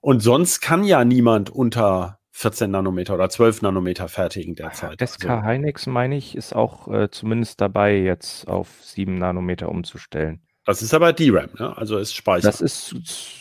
Und 0.00 0.20
sonst 0.20 0.60
kann 0.60 0.84
ja 0.84 1.04
niemand 1.04 1.50
unter 1.50 2.20
14 2.36 2.68
Nanometer 2.68 3.14
oder 3.14 3.30
12 3.30 3.62
Nanometer 3.62 4.08
fertigen 4.08 4.56
derzeit. 4.56 5.00
SK 5.00 5.30
also, 5.30 5.46
Hynix, 5.46 5.86
meine 5.86 6.16
ich, 6.16 6.34
ist 6.34 6.54
auch 6.54 6.88
äh, 6.88 7.08
zumindest 7.08 7.60
dabei, 7.60 7.96
jetzt 7.96 8.48
auf 8.48 8.68
7 8.82 9.16
Nanometer 9.16 9.68
umzustellen. 9.68 10.42
Das 10.64 10.82
ist 10.82 10.92
aber 10.94 11.12
DRAM, 11.12 11.50
ne? 11.58 11.76
also 11.76 11.96
ist 11.96 12.12
Speicher. 12.12 12.48
Das 12.48 12.60
ist 12.60 12.96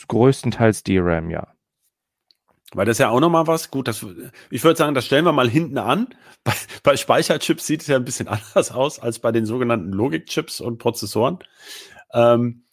größtenteils 0.08 0.84
DRAM, 0.84 1.32
ja. 1.32 1.48
Weil 2.74 2.86
das 2.86 2.96
ist 2.96 3.00
ja 3.00 3.10
auch 3.10 3.20
nochmal 3.20 3.48
was, 3.48 3.72
gut, 3.72 3.88
das, 3.88 4.06
ich 4.52 4.64
würde 4.64 4.78
sagen, 4.78 4.94
das 4.94 5.08
stellen 5.08 5.26
wir 5.26 5.32
mal 5.32 5.50
hinten 5.50 5.80
an. 5.80 6.08
Bei, 6.44 6.54
bei 6.84 6.98
Speicherchips 6.98 7.66
sieht 7.66 7.82
es 7.82 7.88
ja 7.88 7.96
ein 7.96 8.04
bisschen 8.04 8.28
anders 8.28 8.72
aus 8.72 9.00
als 9.00 9.20
bei 9.20 9.32
den 9.32 9.46
sogenannten 9.46 9.92
Logikchips 9.92 10.60
und 10.60 10.78
Prozessoren. 10.78 11.40
Ähm, 12.14 12.66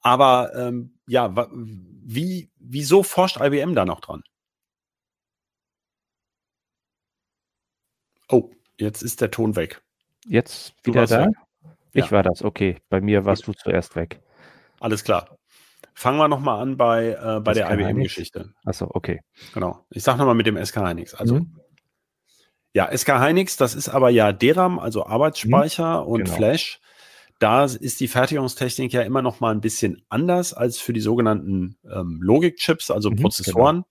aber 0.00 0.52
ähm, 0.56 0.94
ja, 1.06 1.46
wie, 1.52 2.50
wieso 2.58 3.02
forscht 3.02 3.38
IBM 3.38 3.74
da 3.74 3.84
noch 3.84 4.00
dran? 4.00 4.22
Oh, 8.28 8.50
jetzt 8.78 9.02
ist 9.02 9.20
der 9.20 9.30
Ton 9.30 9.56
weg. 9.56 9.82
Jetzt 10.26 10.74
wieder 10.84 11.06
da? 11.06 11.26
Weg. 11.26 11.34
Ich 11.92 12.06
ja. 12.06 12.10
war 12.10 12.22
das, 12.22 12.42
okay. 12.42 12.76
Bei 12.88 13.00
mir 13.00 13.24
warst 13.24 13.46
Gut. 13.46 13.56
du 13.56 13.62
zuerst 13.62 13.96
weg. 13.96 14.20
Alles 14.80 15.04
klar. 15.04 15.36
Fangen 15.94 16.18
wir 16.18 16.28
nochmal 16.28 16.62
an 16.62 16.76
bei, 16.76 17.18
äh, 17.20 17.40
bei 17.40 17.54
der 17.54 17.70
IBM-Geschichte. 17.72 18.52
Achso, 18.64 18.88
okay. 18.92 19.20
Genau. 19.52 19.84
Ich 19.90 20.04
sage 20.04 20.18
nochmal 20.18 20.36
mit 20.36 20.46
dem 20.46 20.62
SK 20.64 20.76
Hynix. 20.76 21.14
Also, 21.14 21.36
mhm. 21.36 21.58
ja, 22.72 22.96
SK 22.96 23.20
Hynix, 23.20 23.56
das 23.56 23.74
ist 23.74 23.88
aber 23.88 24.10
ja 24.10 24.32
DRAM, 24.32 24.78
also 24.78 25.06
Arbeitsspeicher 25.06 26.02
mhm. 26.02 26.08
und 26.08 26.24
genau. 26.24 26.36
Flash. 26.36 26.80
Da 27.40 27.64
ist 27.64 28.00
die 28.00 28.08
Fertigungstechnik 28.08 28.92
ja 28.92 29.02
immer 29.02 29.22
noch 29.22 29.40
mal 29.40 29.52
ein 29.52 29.60
bisschen 29.60 30.04
anders 30.08 30.54
als 30.54 30.78
für 30.78 30.92
die 30.92 31.00
sogenannten 31.00 31.78
ähm, 31.84 32.20
Logikchips, 32.20 32.90
also 32.90 33.10
mhm, 33.10 33.16
Prozessoren. 33.16 33.76
Genau. 33.76 33.86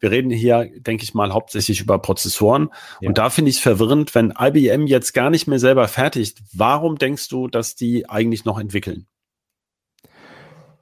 Wir 0.00 0.10
reden 0.10 0.30
hier, 0.30 0.70
denke 0.80 1.04
ich 1.04 1.14
mal, 1.14 1.32
hauptsächlich 1.32 1.80
über 1.80 1.98
Prozessoren. 1.98 2.70
Ja. 3.00 3.08
Und 3.08 3.18
da 3.18 3.30
finde 3.30 3.50
ich 3.50 3.56
es 3.56 3.62
verwirrend, 3.62 4.14
wenn 4.14 4.34
IBM 4.38 4.86
jetzt 4.86 5.14
gar 5.14 5.30
nicht 5.30 5.46
mehr 5.46 5.58
selber 5.58 5.88
fertigt. 5.88 6.42
Warum 6.52 6.98
denkst 6.98 7.28
du, 7.28 7.48
dass 7.48 7.74
die 7.74 8.08
eigentlich 8.08 8.44
noch 8.44 8.58
entwickeln? 8.58 9.06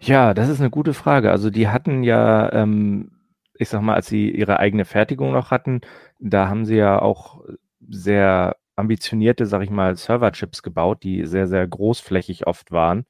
Ja, 0.01 0.35
das 0.35 0.49
ist 0.49 0.59
eine 0.59 0.71
gute 0.71 0.95
Frage. 0.95 1.31
Also 1.31 1.51
die 1.51 1.69
hatten 1.69 2.03
ja, 2.03 2.53
ähm, 2.53 3.13
ich 3.55 3.69
sag 3.69 3.83
mal, 3.83 3.95
als 3.95 4.09
sie 4.09 4.31
ihre 4.31 4.59
eigene 4.59 4.85
Fertigung 4.85 5.33
noch 5.33 5.53
hatten, 5.53 5.81
da 6.19 6.49
haben 6.49 6.65
sie 6.65 6.77
ja 6.77 7.01
auch 7.01 7.45
sehr 7.89 8.57
ambitionierte, 8.75 9.47
sag 9.47 9.63
ich 9.63 9.71
mal, 9.71 9.95
Serverchips 9.95 10.63
gebaut, 10.63 11.05
die 11.05 11.27
sehr, 11.27 11.47
sehr 11.47 11.67
großflächig 11.69 12.47
oft 12.47 12.73
waren. 12.73 13.07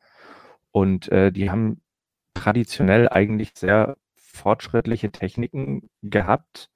Und 0.71 1.11
äh, 1.11 1.33
die 1.33 1.51
haben 1.51 1.81
traditionell 2.35 3.09
eigentlich 3.09 3.53
sehr 3.55 3.97
fortschrittliche 4.33 5.11
Techniken 5.11 5.89
gehabt, 6.03 6.69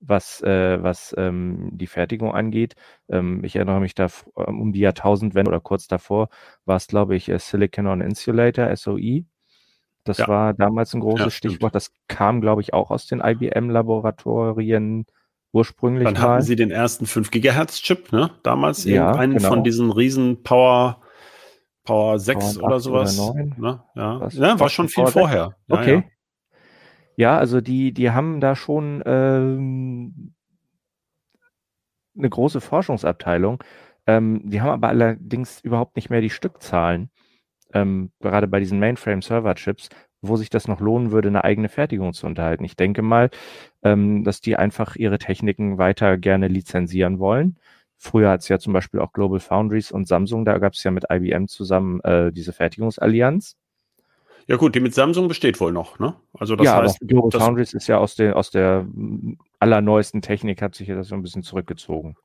was, 0.00 0.42
äh, 0.42 0.82
was 0.82 1.14
ähm, 1.16 1.70
die 1.72 1.86
Fertigung 1.86 2.34
angeht. 2.34 2.74
Ähm, 3.08 3.44
ich 3.44 3.56
erinnere 3.56 3.80
mich 3.80 3.94
da 3.94 4.08
ähm, 4.36 4.60
um 4.60 4.72
die 4.72 4.80
Jahrtausendwende 4.80 5.50
oder 5.50 5.60
kurz 5.60 5.86
davor 5.86 6.28
war 6.64 6.76
es, 6.76 6.86
glaube 6.86 7.16
ich, 7.16 7.28
äh, 7.28 7.38
Silicon 7.38 7.86
on 7.86 8.00
Insulator, 8.00 8.74
SOI. 8.74 9.24
Das 10.04 10.18
ja. 10.18 10.28
war 10.28 10.52
damals 10.52 10.94
ein 10.94 11.00
großes 11.00 11.26
ja, 11.26 11.30
Stichwort. 11.30 11.74
Das 11.74 11.90
kam, 12.08 12.40
glaube 12.40 12.60
ich, 12.60 12.74
auch 12.74 12.90
aus 12.90 13.06
den 13.06 13.20
IBM-Laboratorien 13.20 15.06
ursprünglich. 15.52 16.04
Dann 16.04 16.20
hatten 16.20 16.42
sie 16.42 16.56
den 16.56 16.70
ersten 16.70 17.06
5 17.06 17.30
Gigahertz 17.30 17.80
Chip, 17.80 18.12
ne? 18.12 18.30
Damals 18.42 18.84
ja, 18.84 19.12
einen 19.12 19.38
genau. 19.38 19.48
von 19.48 19.64
diesen 19.64 19.90
riesen 19.90 20.42
Power 20.42 21.00
Power 21.84 22.18
6 22.18 22.58
Power 22.58 22.66
oder 22.66 22.80
sowas. 22.80 23.18
Oder 23.18 23.44
ne? 23.44 23.82
Ja, 23.94 24.28
ja 24.28 24.60
war 24.60 24.68
schon 24.68 24.88
viel 24.88 25.06
vorher. 25.06 25.56
okay. 25.68 26.04
Ja, 27.16 27.38
also 27.38 27.60
die, 27.60 27.92
die 27.92 28.10
haben 28.10 28.40
da 28.40 28.56
schon 28.56 29.02
ähm, 29.06 30.34
eine 32.16 32.28
große 32.30 32.60
Forschungsabteilung. 32.60 33.62
Ähm, 34.06 34.42
die 34.44 34.60
haben 34.60 34.70
aber 34.70 34.88
allerdings 34.88 35.60
überhaupt 35.60 35.96
nicht 35.96 36.10
mehr 36.10 36.20
die 36.20 36.30
Stückzahlen, 36.30 37.10
ähm, 37.74 38.12
gerade 38.20 38.48
bei 38.48 38.60
diesen 38.60 38.78
Mainframe-Server-Chips, 38.80 39.88
wo 40.22 40.36
sich 40.36 40.50
das 40.50 40.68
noch 40.68 40.80
lohnen 40.80 41.12
würde, 41.12 41.28
eine 41.28 41.44
eigene 41.44 41.68
Fertigung 41.68 42.12
zu 42.14 42.26
unterhalten. 42.26 42.64
Ich 42.64 42.76
denke 42.76 43.02
mal, 43.02 43.30
ähm, 43.82 44.24
dass 44.24 44.40
die 44.40 44.56
einfach 44.56 44.96
ihre 44.96 45.18
Techniken 45.18 45.78
weiter 45.78 46.18
gerne 46.18 46.48
lizenzieren 46.48 47.18
wollen. 47.18 47.58
Früher 47.98 48.30
hat 48.30 48.42
es 48.42 48.48
ja 48.48 48.58
zum 48.58 48.72
Beispiel 48.74 49.00
auch 49.00 49.12
Global 49.12 49.40
Foundries 49.40 49.92
und 49.92 50.08
Samsung, 50.08 50.44
da 50.44 50.58
gab 50.58 50.74
es 50.74 50.84
ja 50.84 50.90
mit 50.90 51.06
IBM 51.10 51.48
zusammen 51.48 52.00
äh, 52.02 52.32
diese 52.32 52.52
Fertigungsallianz. 52.52 53.56
Ja 54.46 54.56
gut, 54.56 54.74
die 54.74 54.80
mit 54.80 54.94
Samsung 54.94 55.28
besteht 55.28 55.60
wohl 55.60 55.72
noch, 55.72 55.98
ne? 55.98 56.14
Also 56.38 56.54
das 56.56 56.66
ja, 56.66 56.82
heißt, 56.82 57.00
Global 57.00 57.40
Foundries 57.40 57.72
ist 57.72 57.86
ja 57.86 57.98
aus 57.98 58.14
der, 58.14 58.36
aus 58.36 58.50
der 58.50 58.86
allerneuesten 59.58 60.20
Technik, 60.20 60.60
hat 60.60 60.74
sich 60.74 60.88
ja 60.88 60.94
das 60.96 61.08
so 61.08 61.14
ein 61.14 61.22
bisschen 61.22 61.42
zurückgezogen. 61.42 62.16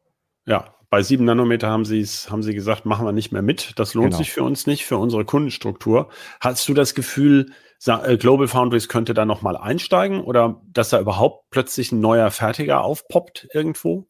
Ja, 0.46 0.74
bei 0.90 1.04
7 1.04 1.24
Nanometer 1.24 1.70
haben 1.70 1.86
sie 1.86 2.02
es, 2.02 2.32
haben 2.32 2.42
sie 2.42 2.54
gesagt, 2.54 2.86
machen 2.86 3.06
wir 3.06 3.12
nicht 3.12 3.32
mehr 3.32 3.44
mit. 3.44 3.74
Das 3.78 3.94
lohnt 3.94 4.08
genau. 4.08 4.18
sich 4.18 4.32
für 4.32 4.44
uns 4.44 4.66
nicht, 4.66 4.86
für 4.86 4.98
unsere 4.98 5.24
Kundenstruktur. 5.24 6.10
Hast 6.42 6.68
du 6.68 6.74
das 6.74 6.96
Gefühl, 6.96 7.52
äh, 7.86 8.18
Global 8.18 8.48
Foundries 8.48 8.90
könnte 8.90 9.14
da 9.14 9.26
nochmal 9.26 9.56
einsteigen 9.56 10.22
oder 10.22 10.62
dass 10.66 10.90
da 10.90 11.00
überhaupt 11.00 11.52
plötzlich 11.52 11.92
ein 11.92 12.00
neuer 12.00 12.32
Fertiger 12.32 12.84
aufpoppt 12.84 13.48
irgendwo? 13.54 14.08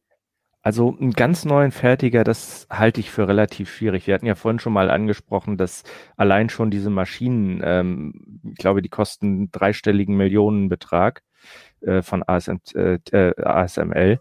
Also 0.61 0.95
einen 0.99 1.13
ganz 1.13 1.45
neuen 1.45 1.71
Fertiger, 1.71 2.25
das 2.25 2.67
halte 2.69 2.99
ich 2.99 3.11
für 3.11 3.27
relativ 3.27 3.71
schwierig. 3.71 4.07
Wir 4.07 4.13
hatten 4.13 4.25
ja 4.25 4.35
vorhin 4.35 4.59
schon 4.59 4.73
mal 4.73 4.89
angesprochen, 4.89 5.55
dass 5.57 5.83
allein 6.17 6.49
schon 6.49 6.69
diese 6.69 6.89
Maschinen, 6.89 7.61
ähm, 7.63 8.41
ich 8.43 8.57
glaube, 8.57 8.81
die 8.81 8.89
kosten 8.89 9.51
dreistelligen 9.51 10.17
Millionenbetrag 10.17 11.23
äh, 11.81 12.01
von 12.01 12.23
ASM, 12.27 12.57
äh, 12.75 12.99
äh 13.11 13.41
ASML, 13.41 14.19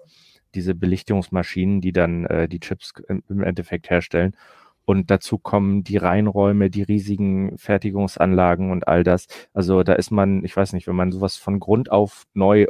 diese 0.54 0.74
Belichtungsmaschinen, 0.74 1.80
die 1.80 1.92
dann 1.92 2.24
äh, 2.26 2.48
die 2.48 2.60
Chips 2.60 2.92
im 3.08 3.42
Endeffekt 3.42 3.90
herstellen. 3.90 4.36
Und 4.84 5.10
dazu 5.10 5.38
kommen 5.38 5.84
die 5.84 5.98
Reinräume, 5.98 6.70
die 6.70 6.82
riesigen 6.82 7.58
Fertigungsanlagen 7.58 8.70
und 8.70 8.88
all 8.88 9.04
das. 9.04 9.26
Also 9.52 9.82
da 9.82 9.92
ist 9.94 10.10
man, 10.10 10.44
ich 10.44 10.56
weiß 10.56 10.72
nicht, 10.72 10.86
wenn 10.86 10.96
man 10.96 11.12
sowas 11.12 11.36
von 11.36 11.60
Grund 11.60 11.90
auf 11.92 12.24
neu 12.32 12.66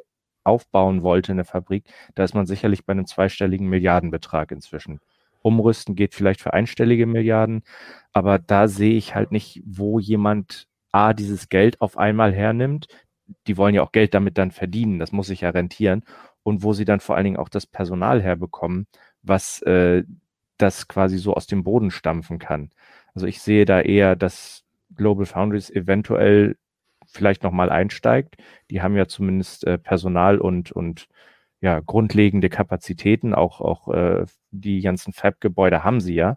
aufbauen 0.49 1.02
wollte, 1.02 1.33
eine 1.33 1.45
Fabrik, 1.45 1.85
da 2.14 2.25
ist 2.25 2.35
man 2.35 2.47
sicherlich 2.47 2.85
bei 2.85 2.93
einem 2.93 3.07
zweistelligen 3.07 3.69
Milliardenbetrag 3.69 4.50
inzwischen. 4.50 5.00
Umrüsten 5.43 5.95
geht 5.95 6.14
vielleicht 6.14 6.40
für 6.40 6.52
einstellige 6.52 7.07
Milliarden, 7.07 7.62
aber 8.12 8.38
da 8.38 8.69
sehe 8.69 8.97
ich 8.97 9.14
halt 9.14 9.33
nicht, 9.33 9.62
wo 9.64 9.99
jemand 9.99 10.67
A, 10.93 11.12
dieses 11.12 11.49
Geld 11.49 11.81
auf 11.81 11.97
einmal 11.97 12.33
hernimmt. 12.35 12.88
Die 13.47 13.57
wollen 13.57 13.75
ja 13.75 13.83
auch 13.83 13.93
Geld 13.93 14.14
damit 14.14 14.38
dann 14.38 14.50
verdienen, 14.50 14.99
das 14.99 15.12
muss 15.12 15.28
sich 15.28 15.43
ja 15.43 15.50
rentieren. 15.50 16.02
Und 16.43 16.62
wo 16.62 16.73
sie 16.73 16.85
dann 16.87 17.00
vor 17.00 17.14
allen 17.17 17.25
Dingen 17.25 17.37
auch 17.37 17.50
das 17.50 17.67
Personal 17.67 18.23
herbekommen, 18.23 18.87
was 19.23 19.61
äh, 19.62 20.05
das 20.57 20.88
quasi 20.88 21.19
so 21.19 21.35
aus 21.35 21.47
dem 21.47 21.62
Boden 21.62 21.90
stampfen 21.90 22.38
kann. 22.38 22.71
Also 23.14 23.26
ich 23.26 23.40
sehe 23.40 23.64
da 23.64 23.81
eher, 23.81 24.17
dass 24.17 24.64
Global 24.95 25.26
Foundries 25.26 25.71
eventuell 25.71 26.57
vielleicht 27.08 27.42
nochmal 27.42 27.70
einsteigt. 27.70 28.36
Die 28.70 28.82
haben 28.82 28.96
ja 28.96 29.06
zumindest 29.06 29.64
äh, 29.66 29.78
Personal 29.78 30.38
und, 30.38 30.72
und 30.72 31.08
ja, 31.60 31.80
grundlegende 31.80 32.48
Kapazitäten, 32.48 33.34
auch, 33.34 33.60
auch 33.60 33.88
äh, 33.88 34.26
die 34.50 34.80
ganzen 34.80 35.12
Fab-Gebäude 35.12 35.84
haben 35.84 36.00
sie 36.00 36.14
ja. 36.14 36.36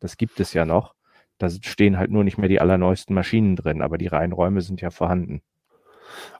Das 0.00 0.16
gibt 0.16 0.40
es 0.40 0.52
ja 0.52 0.64
noch. 0.64 0.94
Da 1.38 1.48
stehen 1.48 1.98
halt 1.98 2.10
nur 2.10 2.24
nicht 2.24 2.38
mehr 2.38 2.48
die 2.48 2.60
allerneuesten 2.60 3.14
Maschinen 3.14 3.56
drin, 3.56 3.80
aber 3.80 3.96
die 3.96 4.08
Reihenräume 4.08 4.60
sind 4.60 4.80
ja 4.80 4.90
vorhanden. 4.90 5.40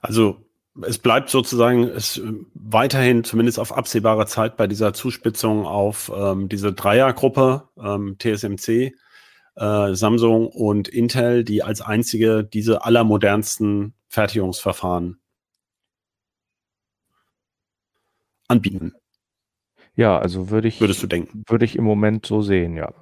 Also 0.01 0.37
es 0.85 0.99
bleibt 0.99 1.29
sozusagen 1.29 1.83
es 1.83 2.17
äh, 2.17 2.33
weiterhin 2.53 3.23
zumindest 3.23 3.59
auf 3.59 3.75
absehbare 3.75 4.25
Zeit 4.27 4.57
bei 4.57 4.67
dieser 4.67 4.93
Zuspitzung 4.93 5.65
auf 5.65 6.11
ähm, 6.15 6.49
diese 6.49 6.73
Dreiergruppe 6.73 7.69
ähm, 7.81 8.17
TSMC 8.19 8.93
äh, 9.59 9.93
Samsung 9.93 10.47
und 10.47 10.87
Intel, 10.87 11.43
die 11.43 11.61
als 11.63 11.81
einzige 11.81 12.43
diese 12.43 12.85
allermodernsten 12.85 13.93
Fertigungsverfahren 14.07 15.19
anbieten. 18.47 18.93
Ja, 19.95 20.17
also 20.17 20.49
würde 20.49 20.69
ich, 20.69 20.79
würdest 20.79 21.03
du 21.03 21.07
denken, 21.07 21.43
würde 21.47 21.65
ich 21.65 21.75
im 21.75 21.83
Moment 21.83 22.25
so 22.25 22.41
sehen, 22.41 22.75
ja. 22.75 22.93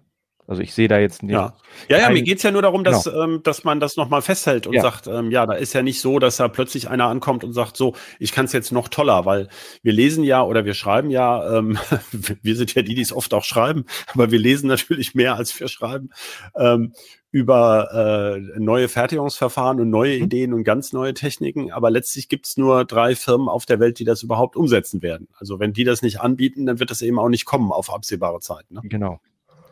Also 0.50 0.62
ich 0.62 0.74
sehe 0.74 0.88
da 0.88 0.98
jetzt 0.98 1.24
nicht. 1.24 1.34
Ja, 1.34 1.54
ja, 1.90 1.98
ja 2.00 2.10
mir 2.10 2.22
geht's 2.22 2.42
ja 2.42 2.52
nur 2.52 2.62
darum, 2.62 2.86
dass, 2.86 3.04
Genau. 3.04 3.22
ähm, 3.24 3.44
dass 3.44 3.66
man 3.66 3.82
das 3.82 3.98
nochmal 3.98 4.22
festhält 4.22 4.66
und 4.66 4.74
Ja. 4.76 4.82
sagt, 4.82 5.06
ähm, 5.08 5.30
ja, 5.30 5.46
da 5.46 5.54
ist 5.54 5.74
ja 5.74 5.82
nicht 5.82 6.00
so, 6.00 6.20
dass 6.20 6.38
da 6.38 6.48
plötzlich 6.48 6.90
einer 6.90 7.08
ankommt 7.08 7.44
und 7.44 7.52
sagt, 7.52 7.76
so, 7.76 7.96
ich 8.18 8.32
kann 8.32 8.46
es 8.46 8.54
jetzt 8.54 8.72
noch 8.72 8.88
toller, 8.88 9.26
weil 9.26 9.50
wir 9.84 9.92
lesen 9.92 10.24
ja 10.24 10.42
oder 10.44 10.64
wir 10.64 10.74
schreiben 10.74 11.10
ja, 11.10 11.58
ähm, 11.58 11.78
wir 12.42 12.56
sind 12.56 12.74
ja 12.76 12.82
die, 12.82 12.96
die 12.96 13.02
es 13.02 13.12
oft 13.12 13.34
auch 13.34 13.44
schreiben, 13.44 13.86
aber 14.14 14.32
wir 14.32 14.40
lesen 14.40 14.68
natürlich 14.68 15.14
mehr, 15.16 15.36
als 15.36 15.60
wir 15.60 15.68
schreiben, 15.68 16.12
ähm, 16.56 16.94
über 17.30 18.38
äh, 18.38 18.58
neue 18.58 18.88
Fertigungsverfahren 18.88 19.82
und 19.82 19.90
neue 19.90 20.18
Mhm. 20.18 20.24
Ideen 20.24 20.54
und 20.54 20.64
ganz 20.64 20.94
neue 20.94 21.14
Techniken. 21.14 21.74
Aber 21.74 21.90
letztlich 21.92 22.30
gibt's 22.30 22.56
nur 22.56 22.86
drei 22.86 23.16
Firmen 23.16 23.50
auf 23.50 23.66
der 23.66 23.82
Welt, 23.82 24.00
die 24.00 24.06
das 24.06 24.24
überhaupt 24.24 24.56
umsetzen 24.56 25.02
werden. 25.02 25.28
Also 25.38 25.60
wenn 25.60 25.74
die 25.74 25.84
das 25.84 26.02
nicht 26.02 26.22
anbieten, 26.22 26.66
dann 26.66 26.80
wird 26.80 26.90
das 26.90 27.02
eben 27.02 27.20
auch 27.20 27.28
nicht 27.28 27.44
kommen 27.44 27.74
auf 27.74 27.94
absehbare 27.94 28.40
Zeit. 28.40 28.64
Ne? 28.72 28.80
Genau. 28.86 29.20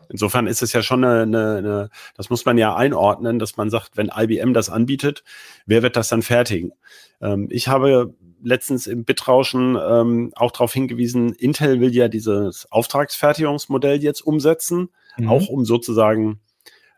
Insofern 0.08 0.46
ist 0.46 0.62
es 0.62 0.72
ja 0.72 0.82
schon 0.82 1.04
eine, 1.04 1.22
eine, 1.22 1.56
eine, 1.56 1.90
das 2.16 2.30
muss 2.30 2.44
man 2.44 2.58
ja 2.58 2.74
einordnen, 2.74 3.38
dass 3.38 3.56
man 3.56 3.70
sagt, 3.70 3.96
wenn 3.96 4.10
IBM 4.14 4.52
das 4.52 4.70
anbietet, 4.70 5.24
wer 5.66 5.82
wird 5.82 5.96
das 5.96 6.08
dann 6.08 6.22
fertigen? 6.22 6.72
Ähm, 7.20 7.48
ich 7.50 7.68
habe 7.68 8.14
letztens 8.42 8.86
im 8.86 9.04
Bitrauschen 9.04 9.76
ähm, 9.76 10.32
auch 10.36 10.52
darauf 10.52 10.72
hingewiesen, 10.72 11.32
Intel 11.32 11.80
will 11.80 11.94
ja 11.94 12.08
dieses 12.08 12.70
Auftragsfertigungsmodell 12.70 14.02
jetzt 14.02 14.20
umsetzen, 14.20 14.90
Mhm. 15.16 15.28
auch 15.28 15.48
um 15.48 15.64
sozusagen 15.64 16.40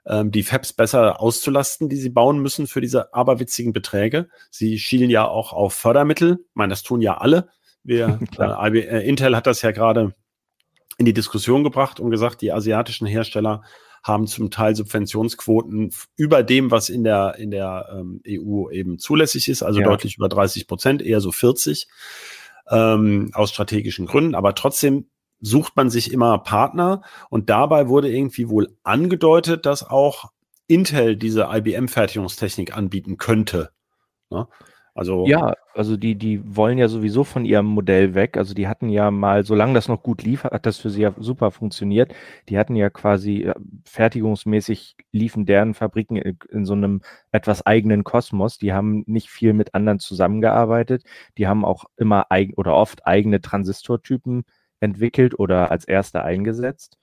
ähm, 0.06 0.30
die 0.30 0.42
Fabs 0.42 0.72
besser 0.72 1.20
auszulasten, 1.20 1.88
die 1.88 1.96
sie 1.96 2.10
bauen 2.10 2.38
müssen 2.40 2.66
für 2.66 2.80
diese 2.80 3.14
aberwitzigen 3.14 3.72
Beträge. 3.72 4.28
Sie 4.50 4.78
schielen 4.78 5.10
ja 5.10 5.26
auch 5.26 5.52
auf 5.52 5.74
Fördermittel. 5.74 6.38
Ich 6.40 6.54
meine, 6.54 6.70
das 6.70 6.82
tun 6.82 7.00
ja 7.00 7.18
alle. 7.18 7.48
Wir, 7.82 8.18
äh, 8.38 8.78
äh, 8.78 9.08
Intel 9.08 9.36
hat 9.36 9.46
das 9.46 9.62
ja 9.62 9.70
gerade 9.70 10.14
in 10.98 11.06
die 11.06 11.14
Diskussion 11.14 11.64
gebracht 11.64 12.00
und 12.00 12.10
gesagt, 12.10 12.42
die 12.42 12.52
asiatischen 12.52 13.06
Hersteller 13.06 13.62
haben 14.02 14.26
zum 14.26 14.50
Teil 14.50 14.76
Subventionsquoten 14.76 15.90
über 16.16 16.42
dem, 16.42 16.70
was 16.70 16.88
in 16.88 17.04
der, 17.04 17.36
in 17.38 17.50
der 17.50 17.88
ähm, 17.92 18.20
EU 18.26 18.68
eben 18.70 18.98
zulässig 18.98 19.48
ist, 19.48 19.62
also 19.62 19.80
Ja. 19.80 19.86
deutlich 19.86 20.16
über 20.16 20.28
30 20.28 20.66
Prozent, 20.66 21.02
eher 21.02 21.20
so 21.20 21.32
40 21.32 21.88
ähm, 22.70 23.30
aus 23.32 23.50
strategischen 23.50 24.06
Gründen. 24.06 24.34
Aber 24.34 24.54
trotzdem 24.54 25.06
sucht 25.40 25.76
man 25.76 25.88
sich 25.88 26.12
immer 26.12 26.38
Partner 26.38 27.02
und 27.30 27.48
dabei 27.48 27.88
wurde 27.88 28.10
irgendwie 28.10 28.48
wohl 28.48 28.76
angedeutet, 28.82 29.66
dass 29.66 29.88
auch 29.88 30.32
Intel 30.66 31.16
diese 31.16 31.48
IBM-Fertigungstechnik 31.50 32.76
anbieten 32.76 33.16
könnte. 33.16 33.70
Ne? 34.30 34.46
Also 34.98 35.26
Ja, 35.26 35.54
also 35.74 35.96
die, 35.96 36.16
die 36.16 36.40
wollen 36.56 36.76
ja 36.76 36.88
sowieso 36.88 37.22
von 37.22 37.44
ihrem 37.44 37.66
Modell 37.66 38.14
weg. 38.14 38.36
Also 38.36 38.52
die 38.52 38.66
hatten 38.66 38.88
ja 38.88 39.12
mal, 39.12 39.44
solange 39.44 39.74
das 39.74 39.86
noch 39.86 40.02
gut 40.02 40.24
lief, 40.24 40.42
hat 40.42 40.66
das 40.66 40.78
für 40.78 40.90
sie 40.90 41.02
ja 41.02 41.14
super 41.18 41.52
funktioniert. 41.52 42.12
Die 42.48 42.58
hatten 42.58 42.74
ja 42.74 42.90
quasi 42.90 43.44
äh, 43.44 43.54
fertigungsmäßig 43.84 44.96
liefen 45.12 45.46
deren 45.46 45.74
Fabriken 45.74 46.16
in, 46.16 46.64
so 46.64 46.72
einem 46.72 47.02
etwas 47.30 47.64
eigenen 47.64 48.02
Kosmos. 48.02 48.58
Die 48.58 48.72
haben 48.72 49.04
nicht 49.06 49.30
viel 49.30 49.52
mit 49.52 49.72
anderen 49.72 50.00
zusammengearbeitet. 50.00 51.04
Die 51.38 51.46
haben 51.46 51.64
auch 51.64 51.84
immer 51.96 52.26
eigen 52.30 52.54
oder 52.54 52.74
oft 52.74 53.06
eigene 53.06 53.40
Transistortypen 53.40 54.44
entwickelt 54.80 55.38
oder 55.38 55.70
als 55.70 55.84
erste 55.84 56.24
eingesetzt. 56.24 56.98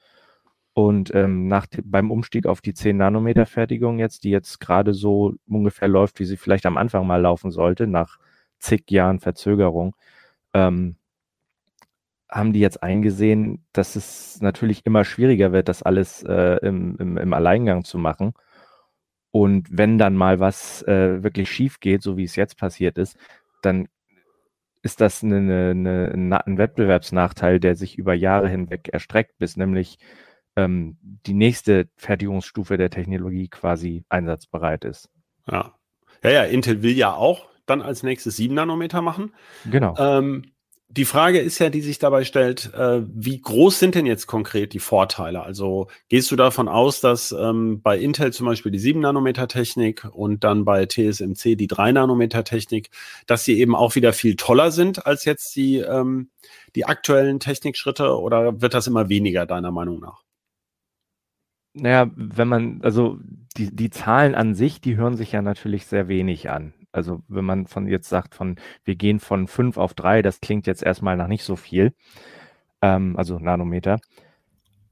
Und 0.77 1.15
ähm, 1.15 1.47
nach, 1.47 1.67
beim 1.85 2.11
Umstieg 2.11 2.45
auf 2.45 2.59
die 2.59 2.73
10 2.73 2.97
Nanometer 2.97 3.45
Fertigung 3.45 3.97
jetzt, 3.97 4.25
die 4.25 4.29
jetzt 4.29 4.59
gerade 4.59 4.93
so 4.93 5.33
ungefähr 5.47 5.87
läuft, 5.87 6.19
wie 6.19 6.25
sie 6.25 6.35
vielleicht 6.35 6.65
am 6.65 6.75
Anfang 6.75 7.07
mal 7.07 7.21
laufen 7.21 7.49
sollte, 7.49 7.87
nach 7.87 8.19
zig 8.59 8.91
Jahren 8.91 9.21
Verzögerung, 9.21 9.95
ähm, 10.53 10.97
haben 12.29 12.51
die 12.51 12.59
jetzt 12.59 12.83
eingesehen, 12.83 13.65
dass 13.71 13.95
es 13.95 14.41
natürlich 14.41 14.85
immer 14.85 15.05
schwieriger 15.05 15.53
wird, 15.53 15.69
das 15.69 15.81
alles 15.81 16.23
äh, 16.23 16.57
im, 16.57 16.97
im, 16.99 17.17
im 17.17 17.33
Alleingang 17.33 17.85
zu 17.85 17.97
machen. 17.97 18.33
Und 19.31 19.69
wenn 19.71 19.97
dann 19.97 20.17
mal 20.17 20.41
was 20.41 20.83
äh, 20.83 21.23
wirklich 21.23 21.49
schief 21.49 21.79
geht, 21.79 22.01
so 22.01 22.17
wie 22.17 22.25
es 22.25 22.35
jetzt 22.35 22.57
passiert 22.57 22.97
ist, 22.97 23.17
dann 23.61 23.87
ist 24.81 24.99
das 24.99 25.23
eine, 25.23 25.37
eine, 25.37 26.11
eine, 26.13 26.45
ein 26.45 26.57
Wettbewerbsnachteil, 26.57 27.61
der 27.61 27.75
sich 27.75 27.97
über 27.97 28.13
Jahre 28.13 28.49
hinweg 28.49 28.89
erstreckt, 28.89 29.37
bis 29.37 29.55
nämlich 29.55 29.99
ähm, 30.55 30.97
die 31.01 31.33
nächste 31.33 31.89
Fertigungsstufe 31.95 32.77
der 32.77 32.89
Technologie 32.89 33.47
quasi 33.47 34.03
einsatzbereit 34.09 34.85
ist. 34.85 35.09
Ja. 35.49 35.75
Ja, 36.23 36.29
ja, 36.31 36.43
Intel 36.43 36.81
will 36.81 36.95
ja 36.95 37.13
auch 37.13 37.49
dann 37.65 37.81
als 37.81 38.03
nächstes 38.03 38.37
7 38.37 38.53
Nanometer 38.53 39.01
machen. 39.01 39.33
Genau. 39.69 39.95
Ähm, 39.97 40.43
die 40.87 41.05
Frage 41.05 41.39
ist 41.39 41.59
ja, 41.59 41.69
die 41.69 41.81
sich 41.81 41.99
dabei 41.99 42.23
stellt, 42.23 42.73
äh, 42.73 43.01
wie 43.05 43.41
groß 43.41 43.79
sind 43.79 43.95
denn 43.95 44.05
jetzt 44.05 44.27
konkret 44.27 44.71
die 44.71 44.79
Vorteile? 44.79 45.41
Also 45.41 45.87
gehst 46.09 46.31
du 46.31 46.35
davon 46.35 46.67
aus, 46.67 47.01
dass 47.01 47.31
ähm, 47.31 47.81
bei 47.81 47.97
Intel 47.97 48.31
zum 48.31 48.45
Beispiel 48.45 48.71
die 48.71 48.79
7 48.79 48.99
Nanometer 48.99 49.47
Technik 49.47 50.07
und 50.11 50.43
dann 50.43 50.63
bei 50.63 50.85
TSMC 50.85 51.55
die 51.57 51.67
3 51.67 51.91
Nanometer 51.91 52.43
Technik, 52.43 52.91
dass 53.25 53.43
sie 53.43 53.59
eben 53.59 53.75
auch 53.75 53.95
wieder 53.95 54.13
viel 54.13 54.35
toller 54.35 54.71
sind 54.71 55.05
als 55.05 55.25
jetzt 55.25 55.55
die, 55.55 55.77
ähm, 55.77 56.29
die 56.75 56.85
aktuellen 56.85 57.39
Technikschritte 57.39 58.17
oder 58.19 58.61
wird 58.61 58.73
das 58.73 58.87
immer 58.87 59.09
weniger 59.09 59.45
deiner 59.45 59.71
Meinung 59.71 59.99
nach? 59.99 60.24
Naja, 61.77 62.09
wenn 62.15 62.47
man, 62.47 62.79
also 62.83 63.17
die, 63.57 63.75
die 63.75 63.89
Zahlen 63.89 64.33
an 64.33 64.55
sich, 64.55 64.79
die 64.79 64.95
hören 64.95 65.17
sich 65.17 65.33
ja 65.33 65.41
natürlich 65.41 65.85
sehr 65.87 66.07
wenig 66.07 66.49
an. 66.49 66.73
Also 66.93 67.21
wenn 67.27 67.43
man 67.43 67.67
von 67.67 67.87
jetzt 67.87 68.07
sagt, 68.07 68.33
von 68.35 68.55
wir 68.85 68.95
gehen 68.95 69.19
von 69.19 69.47
fünf 69.47 69.77
auf 69.77 69.93
drei, 69.93 70.21
das 70.21 70.39
klingt 70.39 70.67
jetzt 70.67 70.83
erstmal 70.83 71.17
nach 71.17 71.27
nicht 71.27 71.43
so 71.43 71.57
viel, 71.57 71.93
ähm, 72.81 73.17
also 73.17 73.39
Nanometer. 73.39 73.99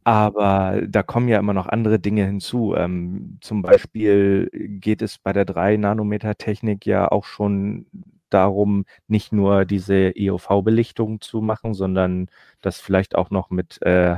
Aber 0.06 0.82
da 0.88 1.04
kommen 1.04 1.30
ja 1.30 1.40
immer 1.40 1.54
noch 1.54 1.68
andere 1.68 2.00
Dinge 2.00 2.26
hinzu. 2.26 2.76
Ähm, 2.76 3.38
zum 3.42 3.62
Beispiel 3.62 4.50
geht 4.54 5.02
es 5.02 5.18
bei 5.20 5.32
der 5.34 5.46
3-Nanometer-Technik 5.46 6.86
ja 6.86 7.10
auch 7.10 7.24
schon 7.26 7.86
darum, 8.30 8.86
nicht 9.08 9.32
nur 9.32 9.64
diese 9.66 10.12
EUV-Belichtung 10.18 11.22
zu 11.22 11.42
machen, 11.42 11.74
sondern 11.74 12.28
das 12.62 12.82
vielleicht 12.82 13.16
auch 13.16 13.30
noch 13.30 13.50
mit 13.50 13.82
äh, 13.84 14.18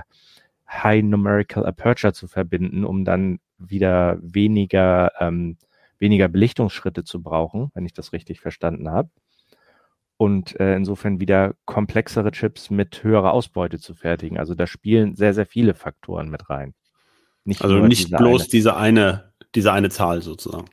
High 0.68 1.04
Numerical 1.04 1.66
Aperture 1.66 2.14
zu 2.14 2.28
verbinden, 2.28 2.86
um 2.86 3.06
dann 3.06 3.40
wieder 3.58 4.18
weniger, 4.22 5.12
ähm, 5.20 5.58
weniger 6.00 6.28
Belichtungsschritte 6.28 7.04
zu 7.04 7.22
brauchen, 7.22 7.72
wenn 7.74 7.86
ich 7.86 7.94
das 7.94 8.14
richtig 8.14 8.40
verstanden 8.40 8.90
habe. 8.90 9.10
Und 10.18 10.60
äh, 10.60 10.76
insofern 10.76 11.20
wieder 11.20 11.56
komplexere 11.66 12.32
Chips 12.32 12.70
mit 12.70 13.04
höherer 13.04 13.34
Ausbeute 13.34 13.80
zu 13.80 13.94
fertigen. 13.96 14.38
Also 14.38 14.56
da 14.56 14.66
spielen 14.66 15.16
sehr, 15.16 15.34
sehr 15.34 15.46
viele 15.46 15.74
Faktoren 15.74 16.30
mit 16.30 16.50
rein. 16.50 16.74
Nicht 17.44 17.62
also 17.62 17.78
nicht 17.80 18.08
diese 18.08 18.18
bloß 18.18 18.44
eine. 18.44 18.50
diese 18.50 18.76
eine, 18.78 19.34
diese 19.54 19.72
eine 19.74 19.90
Zahl 19.90 20.22
sozusagen. 20.22 20.66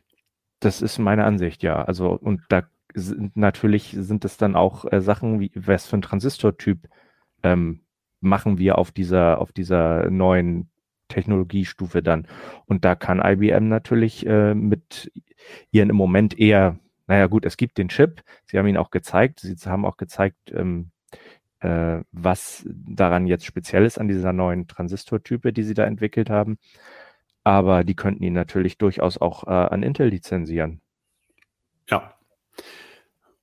Das 0.61 0.81
ist 0.81 0.99
meine 0.99 1.25
Ansicht, 1.25 1.63
ja. 1.65 1.85
Also, 1.85 2.13
und 2.13 2.43
da 2.49 2.63
sind 2.95 3.37
natürlich 3.37 3.97
sind 3.99 4.25
es 4.25 4.37
dann 4.37 4.55
auch 4.55 4.91
äh, 4.91 5.01
Sachen 5.01 5.41
wie, 5.41 5.51
was 5.55 5.87
für 5.87 5.97
ein 5.97 6.03
Transistortyp 6.03 6.89
ähm, 7.43 7.81
machen 8.23 8.59
wir 8.59 8.79
auf 8.79 8.91
dieser, 8.91 9.41
auf 9.41 9.53
dieser 9.53 10.11
neuen 10.11 10.71
Technologiestufe 11.09 12.03
dann. 12.03 12.27
Und 12.67 12.85
da 12.85 12.95
kann 12.95 13.21
IBM 13.23 13.69
natürlich 13.69 14.27
äh, 14.27 14.55
mit 14.55 15.13
ihren 15.71 15.91
im 15.91 15.97
Moment 15.97 16.39
eher, 16.39 16.79
naja 17.07 17.27
gut, 17.27 17.45
es 17.45 17.57
gibt 17.57 17.77
den 17.79 17.89
Chip, 17.89 18.23
sie 18.47 18.59
haben 18.59 18.67
ihn 18.67 18.77
auch 18.77 18.91
gezeigt, 18.91 19.41
sie 19.41 19.55
haben 19.67 19.85
auch 19.85 19.97
gezeigt, 19.97 20.53
ähm, 20.55 20.91
äh, 21.61 22.01
was 22.13 22.67
daran 22.67 23.27
jetzt 23.27 23.45
speziell 23.45 23.85
ist 23.85 23.99
an 23.99 24.09
dieser 24.09 24.33
neuen 24.33 24.67
Transistortype, 24.69 25.53
die 25.53 25.63
sie 25.63 25.75
da 25.75 25.85
entwickelt 25.85 26.31
haben. 26.31 26.59
Aber 27.45 27.85
die 27.85 27.97
könnten 27.97 28.23
ihn 28.23 28.35
natürlich 28.35 28.79
durchaus 28.79 29.19
auch 29.19 29.45
äh, 29.45 29.51
an 29.51 29.83
Intel 29.83 30.09
lizenzieren. 30.09 30.81
Ja, 31.89 32.15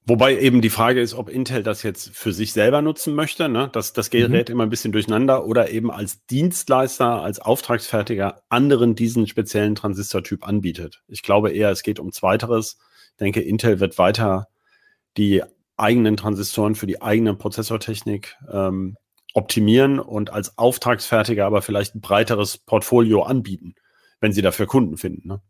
Wobei 0.09 0.39
eben 0.39 0.61
die 0.61 0.71
Frage 0.71 1.01
ist, 1.01 1.13
ob 1.13 1.29
Intel 1.29 1.61
das 1.61 1.83
jetzt 1.83 2.09
für 2.15 2.33
sich 2.33 2.51
selber 2.51 2.81
nutzen 2.81 3.13
möchte. 3.13 3.47
Ne? 3.47 3.69
Das, 3.71 3.93
das 3.93 4.09
gerät 4.09 4.49
mhm. 4.49 4.53
immer 4.53 4.63
ein 4.63 4.71
bisschen 4.71 4.91
durcheinander 4.91 5.45
oder 5.45 5.69
eben 5.69 5.91
als 5.91 6.25
Dienstleister, 6.25 7.21
als 7.21 7.37
Auftragsfertiger 7.37 8.41
anderen 8.49 8.95
diesen 8.95 9.27
speziellen 9.27 9.75
Transistortyp 9.75 10.47
anbietet. 10.47 11.03
Ich 11.07 11.21
glaube 11.21 11.51
eher, 11.51 11.69
es 11.69 11.83
geht 11.83 11.99
um 11.99 12.11
Zweiteres. 12.11 12.79
Ich 13.11 13.17
denke, 13.19 13.41
Intel 13.41 13.79
wird 13.79 13.99
weiter 13.99 14.47
die 15.15 15.43
eigenen 15.77 16.17
Transistoren 16.17 16.73
für 16.73 16.87
die 16.87 17.03
eigene 17.03 17.35
Prozessortechnik 17.35 18.35
ähm, 18.51 18.97
optimieren 19.35 19.99
und 19.99 20.33
als 20.33 20.57
Auftragsfertiger 20.57 21.45
aber 21.45 21.61
vielleicht 21.61 21.93
ein 21.93 22.01
breiteres 22.01 22.57
Portfolio 22.57 23.21
anbieten, 23.21 23.75
wenn 24.21 24.33
sie 24.33 24.41
dafür 24.41 24.65
Kunden 24.65 24.97
finden. 24.97 25.27
Ne? 25.27 25.41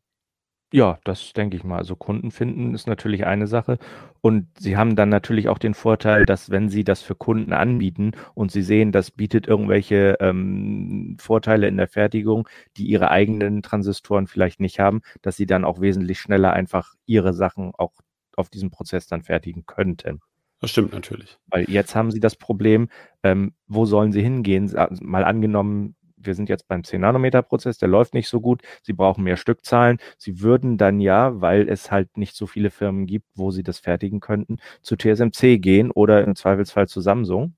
Ja, 0.72 1.00
das 1.04 1.34
denke 1.34 1.58
ich 1.58 1.64
mal. 1.64 1.78
Also 1.78 1.96
Kunden 1.96 2.30
finden 2.30 2.76
ist 2.76 2.88
natürlich 2.88 3.26
eine 3.26 3.48
Sache. 3.48 3.80
Und 4.22 4.48
sie 4.60 4.78
haben 4.78 4.96
dann 4.96 5.10
natürlich 5.10 5.50
auch 5.50 5.58
den 5.58 5.74
Vorteil, 5.74 6.26
dass 6.26 6.52
wenn 6.52 6.70
sie 6.70 6.84
das 6.84 7.02
für 7.02 7.16
Kunden 7.16 7.54
anbieten 7.54 8.12
und 8.36 8.52
sie 8.52 8.62
sehen, 8.62 8.92
das 8.92 9.10
bietet 9.10 9.48
irgendwelche 9.48 10.18
ähm, 10.20 11.18
Vorteile 11.20 11.68
in 11.68 11.78
der 11.78 11.88
Fertigung, 11.88 12.48
die 12.78 12.86
ihre 12.86 13.10
eigenen 13.10 13.64
Transistoren 13.64 14.28
vielleicht 14.28 14.60
nicht 14.60 14.80
haben, 14.80 15.02
dass 15.24 15.38
sie 15.38 15.48
dann 15.48 15.66
auch 15.66 15.82
wesentlich 15.82 16.20
schneller 16.20 16.54
einfach 16.54 16.94
ihre 17.08 17.34
Sachen 17.34 17.72
auch 17.76 17.94
auf 18.36 18.50
diesem 18.50 18.70
Prozess 18.70 19.08
dann 19.08 19.24
fertigen 19.24 19.66
könnten. 19.66 20.22
Das 20.62 20.72
stimmt 20.72 20.94
natürlich. 20.94 21.38
Weil 21.48 21.70
jetzt 21.70 21.96
haben 21.96 22.12
sie 22.12 22.20
das 22.20 22.36
Problem, 22.36 22.90
ähm, 23.24 23.54
wo 23.68 23.86
sollen 23.86 24.12
sie 24.12 24.22
hingehen? 24.22 24.72
Mal 25.02 25.24
angenommen, 25.24 25.96
wir 26.20 26.36
sind 26.36 26.50
jetzt 26.50 26.68
beim 26.68 26.84
10-Nanometer-Prozess, 26.84 27.78
der 27.78 27.90
läuft 27.90 28.14
nicht 28.14 28.30
so 28.30 28.42
gut, 28.42 28.62
Sie 28.84 28.94
brauchen 28.94 29.24
mehr 29.24 29.38
Stückzahlen. 29.38 30.00
Sie 30.18 30.42
würden 30.42 30.78
dann 30.78 31.00
ja, 31.00 31.42
weil 31.42 31.70
es 31.70 31.92
halt 31.92 32.18
nicht 32.18 32.36
so 32.36 32.48
viele 32.48 32.70
Firmen 32.72 33.06
gibt, 33.06 33.28
wo 33.36 33.52
Sie 33.52 33.64
das 33.64 33.80
fertigen 33.80 34.20
könnten, 34.20 34.58
zu 34.82 34.96
TSMC 34.96 35.60
gehen 35.60 35.92
oder 35.92 36.24
im 36.24 36.36
Zweifelsfall 36.36 36.88
zu 36.88 37.02
Samsung. 37.02 37.56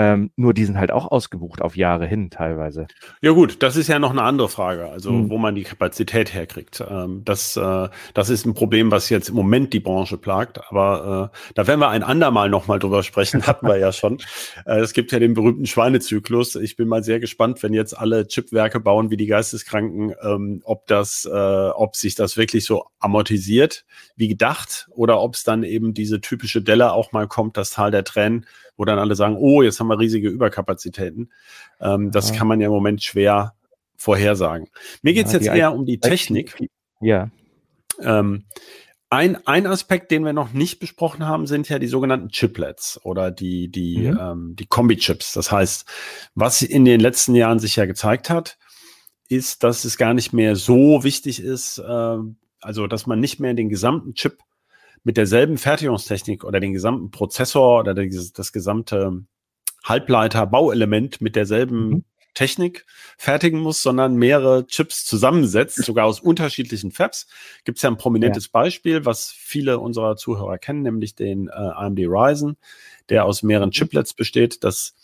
Ähm, 0.00 0.30
nur 0.34 0.54
die 0.54 0.64
sind 0.64 0.78
halt 0.78 0.92
auch 0.92 1.10
ausgebucht 1.10 1.60
auf 1.60 1.76
Jahre 1.76 2.06
hin 2.06 2.30
teilweise. 2.30 2.86
Ja 3.20 3.32
gut, 3.32 3.62
das 3.62 3.76
ist 3.76 3.88
ja 3.88 3.98
noch 3.98 4.12
eine 4.12 4.22
andere 4.22 4.48
Frage, 4.48 4.88
also 4.88 5.12
mhm. 5.12 5.28
wo 5.28 5.36
man 5.36 5.54
die 5.54 5.62
Kapazität 5.62 6.32
herkriegt. 6.32 6.82
Ähm, 6.88 7.20
das, 7.26 7.54
äh, 7.54 7.88
das 8.14 8.30
ist 8.30 8.46
ein 8.46 8.54
Problem, 8.54 8.90
was 8.90 9.10
jetzt 9.10 9.28
im 9.28 9.34
Moment 9.34 9.74
die 9.74 9.80
Branche 9.80 10.16
plagt, 10.16 10.58
aber 10.70 11.30
äh, 11.34 11.52
da 11.54 11.66
werden 11.66 11.80
wir 11.80 11.90
ein 11.90 12.02
andermal 12.02 12.48
nochmal 12.48 12.78
drüber 12.78 13.02
sprechen, 13.02 13.42
hatten 13.46 13.66
wir 13.66 13.76
ja 13.76 13.92
schon. 13.92 14.22
Äh, 14.64 14.78
es 14.78 14.94
gibt 14.94 15.12
ja 15.12 15.18
den 15.18 15.34
berühmten 15.34 15.66
Schweinezyklus. 15.66 16.54
Ich 16.54 16.76
bin 16.76 16.88
mal 16.88 17.04
sehr 17.04 17.20
gespannt, 17.20 17.62
wenn 17.62 17.74
jetzt 17.74 17.92
alle 17.92 18.26
Chipwerke 18.26 18.80
bauen 18.80 19.10
wie 19.10 19.18
die 19.18 19.26
Geisteskranken, 19.26 20.14
ähm, 20.22 20.62
ob 20.64 20.86
das, 20.86 21.28
äh, 21.30 21.30
ob 21.30 21.94
sich 21.94 22.14
das 22.14 22.38
wirklich 22.38 22.64
so 22.64 22.86
amortisiert 23.00 23.84
wie 24.16 24.28
gedacht 24.28 24.88
oder 24.94 25.20
ob 25.20 25.34
es 25.34 25.44
dann 25.44 25.62
eben 25.62 25.92
diese 25.92 26.22
typische 26.22 26.62
Delle 26.62 26.92
auch 26.92 27.12
mal 27.12 27.28
kommt, 27.28 27.58
das 27.58 27.70
Tal 27.70 27.90
der 27.90 28.04
Tränen, 28.04 28.46
wo 28.80 28.86
dann 28.86 28.98
alle 28.98 29.14
sagen, 29.14 29.36
oh, 29.38 29.60
jetzt 29.60 29.78
haben 29.78 29.88
wir 29.88 29.98
riesige 29.98 30.30
Überkapazitäten. 30.30 31.30
Ähm, 31.82 32.10
das 32.10 32.30
ja. 32.30 32.36
kann 32.36 32.48
man 32.48 32.62
ja 32.62 32.68
im 32.68 32.72
Moment 32.72 33.02
schwer 33.02 33.54
vorhersagen. 33.94 34.68
Mir 35.02 35.12
geht 35.12 35.26
es 35.26 35.32
ja, 35.32 35.38
jetzt 35.38 35.48
eher 35.54 35.74
um 35.74 35.84
die 35.84 36.00
Technik. 36.00 36.56
Ja. 37.02 37.30
Ähm, 38.00 38.46
ein, 39.10 39.46
ein 39.46 39.66
Aspekt, 39.66 40.10
den 40.10 40.24
wir 40.24 40.32
noch 40.32 40.54
nicht 40.54 40.80
besprochen 40.80 41.26
haben, 41.26 41.46
sind 41.46 41.68
ja 41.68 41.78
die 41.78 41.88
sogenannten 41.88 42.30
Chiplets 42.30 42.98
oder 43.04 43.30
die, 43.30 43.68
die, 43.70 43.98
mhm. 43.98 44.18
ähm, 44.18 44.56
die 44.56 44.66
Kombi-Chips. 44.66 45.34
Das 45.34 45.52
heißt, 45.52 45.84
was 46.34 46.62
in 46.62 46.86
den 46.86 47.00
letzten 47.00 47.34
Jahren 47.34 47.58
sich 47.58 47.76
ja 47.76 47.84
gezeigt 47.84 48.30
hat, 48.30 48.56
ist, 49.28 49.62
dass 49.62 49.84
es 49.84 49.98
gar 49.98 50.14
nicht 50.14 50.32
mehr 50.32 50.56
so 50.56 51.04
wichtig 51.04 51.42
ist, 51.42 51.76
äh, 51.76 52.16
also 52.62 52.86
dass 52.86 53.06
man 53.06 53.20
nicht 53.20 53.40
mehr 53.40 53.52
den 53.52 53.68
gesamten 53.68 54.14
Chip 54.14 54.38
mit 55.02 55.16
derselben 55.16 55.58
Fertigungstechnik 55.58 56.44
oder 56.44 56.60
den 56.60 56.72
gesamten 56.72 57.10
Prozessor 57.10 57.80
oder 57.80 57.94
das, 57.94 58.32
das 58.32 58.52
gesamte 58.52 59.24
Halbleiter-Bauelement 59.84 61.20
mit 61.20 61.36
derselben 61.36 61.88
mhm. 61.88 62.04
Technik 62.34 62.86
fertigen 63.18 63.60
muss, 63.60 63.82
sondern 63.82 64.14
mehrere 64.14 64.66
Chips 64.66 65.04
zusammensetzt, 65.04 65.84
sogar 65.84 66.06
aus 66.06 66.20
unterschiedlichen 66.20 66.92
Fabs. 66.92 67.26
Gibt 67.64 67.78
es 67.78 67.82
ja 67.82 67.90
ein 67.90 67.96
prominentes 67.96 68.46
ja. 68.46 68.50
Beispiel, 68.52 69.04
was 69.04 69.30
viele 69.30 69.78
unserer 69.78 70.16
Zuhörer 70.16 70.58
kennen, 70.58 70.82
nämlich 70.82 71.14
den 71.14 71.48
äh, 71.48 71.50
AMD 71.50 71.98
Ryzen, 72.00 72.56
der 73.08 73.24
aus 73.24 73.42
mehreren 73.42 73.70
mhm. 73.70 73.74
Chiplets 73.74 74.14
besteht. 74.14 74.62
Das 74.62 74.94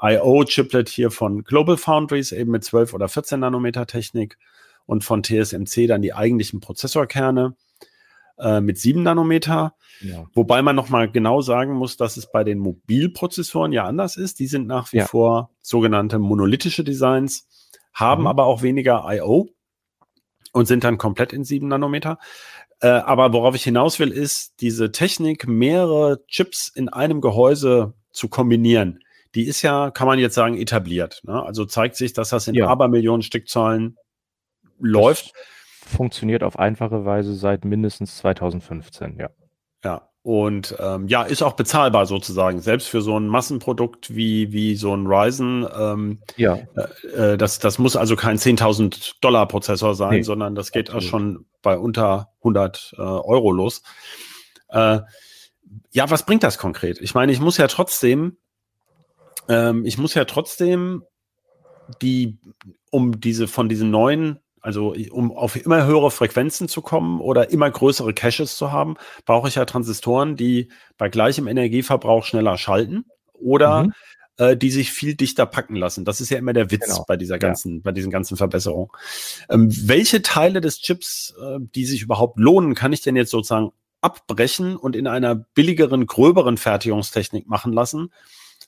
IO-Chiplet 0.00 0.88
hier 0.88 1.10
von 1.10 1.44
Global 1.44 1.76
Foundries, 1.76 2.32
eben 2.32 2.50
mit 2.50 2.64
12 2.64 2.94
oder 2.94 3.08
14 3.08 3.40
Nanometer 3.40 3.86
Technik 3.86 4.38
und 4.86 5.04
von 5.04 5.22
TSMC 5.22 5.86
dann 5.86 6.02
die 6.02 6.14
eigentlichen 6.14 6.60
Prozessorkerne 6.60 7.54
äh, 8.40 8.60
mit 8.60 8.78
7 8.78 9.02
Nanometer. 9.02 9.74
Ja. 10.00 10.26
Wobei 10.34 10.62
man 10.62 10.76
nochmal 10.76 11.10
genau 11.10 11.40
sagen 11.40 11.74
muss, 11.74 11.96
dass 11.96 12.16
es 12.16 12.30
bei 12.30 12.44
den 12.44 12.58
Mobilprozessoren 12.58 13.72
ja 13.72 13.84
anders 13.84 14.16
ist. 14.16 14.38
Die 14.38 14.46
sind 14.46 14.66
nach 14.66 14.92
wie 14.92 14.98
ja. 14.98 15.06
vor 15.06 15.50
sogenannte 15.60 16.18
monolithische 16.18 16.84
Designs, 16.84 17.46
haben 17.92 18.22
mhm. 18.22 18.28
aber 18.28 18.46
auch 18.46 18.62
weniger 18.62 19.04
I.O. 19.06 19.48
und 20.52 20.66
sind 20.66 20.84
dann 20.84 20.98
komplett 20.98 21.32
in 21.32 21.44
7 21.44 21.68
Nanometer. 21.68 22.18
Äh, 22.80 22.88
aber 22.88 23.32
worauf 23.32 23.54
ich 23.54 23.62
hinaus 23.62 23.98
will, 23.98 24.10
ist 24.10 24.54
diese 24.60 24.90
Technik, 24.90 25.46
mehrere 25.46 26.24
Chips 26.26 26.68
in 26.68 26.88
einem 26.88 27.20
Gehäuse 27.20 27.94
zu 28.10 28.28
kombinieren. 28.28 29.00
Die 29.34 29.44
ist 29.44 29.62
ja, 29.62 29.90
kann 29.90 30.08
man 30.08 30.18
jetzt 30.18 30.34
sagen, 30.34 30.56
etabliert. 30.56 31.20
Ne? 31.24 31.40
Also 31.42 31.64
zeigt 31.64 31.96
sich, 31.96 32.14
dass 32.14 32.30
das 32.30 32.48
in 32.48 32.54
ja. 32.54 32.66
Abermillionen 32.66 33.22
Stückzahlen 33.22 33.96
läuft. 34.78 35.32
Das 35.34 35.34
funktioniert 35.90 36.42
auf 36.42 36.58
einfache 36.58 37.04
Weise 37.04 37.34
seit 37.34 37.64
mindestens 37.64 38.16
2015, 38.18 39.16
ja. 39.18 39.30
Ja, 39.82 40.10
und 40.22 40.76
ähm, 40.78 41.08
ja, 41.08 41.22
ist 41.22 41.42
auch 41.42 41.54
bezahlbar 41.54 42.04
sozusagen, 42.04 42.60
selbst 42.60 42.88
für 42.88 43.00
so 43.00 43.18
ein 43.18 43.26
Massenprodukt 43.26 44.14
wie, 44.14 44.52
wie 44.52 44.76
so 44.76 44.94
ein 44.94 45.06
Ryzen. 45.06 45.66
Ähm, 45.74 46.18
ja. 46.36 46.58
Äh, 46.76 47.32
äh 47.32 47.36
das, 47.38 47.58
das 47.58 47.78
muss 47.78 47.96
also 47.96 48.16
kein 48.16 48.36
10.000 48.36 49.14
Dollar 49.22 49.48
Prozessor 49.48 49.94
sein, 49.94 50.16
nee, 50.16 50.22
sondern 50.22 50.54
das 50.54 50.72
geht 50.72 50.90
auch 50.90 51.00
schon 51.00 51.46
bei 51.62 51.78
unter 51.78 52.28
100 52.40 52.94
äh, 52.98 53.00
Euro 53.00 53.50
los. 53.50 53.82
Äh, 54.68 55.00
ja, 55.90 56.10
was 56.10 56.26
bringt 56.26 56.42
das 56.42 56.58
konkret? 56.58 57.00
Ich 57.00 57.14
meine, 57.14 57.32
ich 57.32 57.40
muss 57.40 57.56
ja 57.56 57.66
trotzdem, 57.66 58.36
ähm, 59.48 59.86
ich 59.86 59.96
muss 59.96 60.12
ja 60.12 60.26
trotzdem 60.26 61.02
die, 62.02 62.38
um 62.90 63.20
diese 63.20 63.48
von 63.48 63.70
diesen 63.70 63.90
neuen 63.90 64.38
also 64.60 64.94
um 65.10 65.32
auf 65.32 65.56
immer 65.56 65.86
höhere 65.86 66.10
Frequenzen 66.10 66.68
zu 66.68 66.82
kommen 66.82 67.20
oder 67.20 67.50
immer 67.50 67.70
größere 67.70 68.12
Caches 68.12 68.56
zu 68.56 68.72
haben, 68.72 68.96
brauche 69.24 69.48
ich 69.48 69.54
ja 69.54 69.64
Transistoren, 69.64 70.36
die 70.36 70.70
bei 70.98 71.08
gleichem 71.08 71.46
Energieverbrauch 71.46 72.24
schneller 72.24 72.58
schalten 72.58 73.04
oder 73.32 73.84
mhm. 73.84 73.92
äh, 74.36 74.56
die 74.56 74.70
sich 74.70 74.92
viel 74.92 75.14
dichter 75.14 75.46
packen 75.46 75.76
lassen. 75.76 76.04
Das 76.04 76.20
ist 76.20 76.30
ja 76.30 76.38
immer 76.38 76.52
der 76.52 76.70
Witz 76.70 76.86
genau. 76.86 77.04
bei 77.08 77.16
dieser 77.16 77.38
ganzen, 77.38 77.76
ja. 77.76 77.80
bei 77.84 77.92
diesen 77.92 78.10
ganzen 78.10 78.36
Verbesserungen. 78.36 78.90
Ähm, 79.48 79.68
welche 79.70 80.22
Teile 80.22 80.60
des 80.60 80.80
Chips, 80.80 81.34
äh, 81.40 81.58
die 81.60 81.86
sich 81.86 82.02
überhaupt 82.02 82.38
lohnen, 82.38 82.74
kann 82.74 82.92
ich 82.92 83.00
denn 83.00 83.16
jetzt 83.16 83.30
sozusagen 83.30 83.72
abbrechen 84.02 84.76
und 84.76 84.96
in 84.96 85.06
einer 85.06 85.34
billigeren, 85.34 86.06
gröberen 86.06 86.56
Fertigungstechnik 86.56 87.48
machen 87.48 87.72
lassen? 87.72 88.10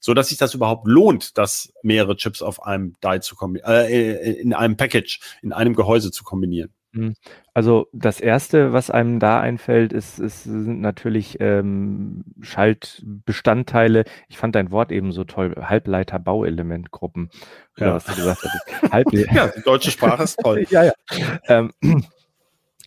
So 0.03 0.15
dass 0.15 0.29
sich 0.29 0.39
das 0.39 0.53
überhaupt 0.53 0.87
lohnt, 0.87 1.39
das 1.39 1.73
mehrere 1.83 2.17
Chips 2.17 2.43
auf 2.43 2.63
einem 2.65 2.95
Die 3.05 3.21
zu 3.21 3.37
kombinieren, 3.37 3.73
äh, 3.73 4.33
in 4.33 4.53
einem 4.53 4.77
Package, 4.77 5.21
in 5.43 5.53
einem 5.53 5.75
Gehäuse 5.75 6.11
zu 6.11 6.25
kombinieren. 6.25 6.75
Mhm. 6.91 7.15
Also 7.55 7.87
das 7.93 8.21
erste, 8.21 8.73
was 8.73 8.91
einem 8.91 9.21
da 9.21 9.41
einfällt, 9.41 9.93
ist, 9.93 10.19
ist 10.19 10.43
sind 10.43 10.81
natürlich 10.81 11.39
ähm, 11.41 12.25
Schaltbestandteile. 12.41 14.05
Ich 14.29 14.39
fand 14.39 14.57
dein 14.57 14.73
Wort 14.73 14.91
eben 14.91 15.13
so 15.13 15.25
toll, 15.25 15.55
Halbleiter-Bauelementgruppen. 15.57 17.31
Ja. 17.79 17.95
was 17.95 18.05
du 18.05 18.15
gesagt 18.17 18.43
hast. 18.43 18.93
Halble 18.93 19.27
ja, 19.33 19.49
die 19.49 19.63
deutsche 19.63 19.91
Sprache 19.91 20.25
ist 20.25 20.39
toll. 20.39 20.67
ja, 20.71 20.85
ja. 20.85 20.93
Ähm, 21.47 21.73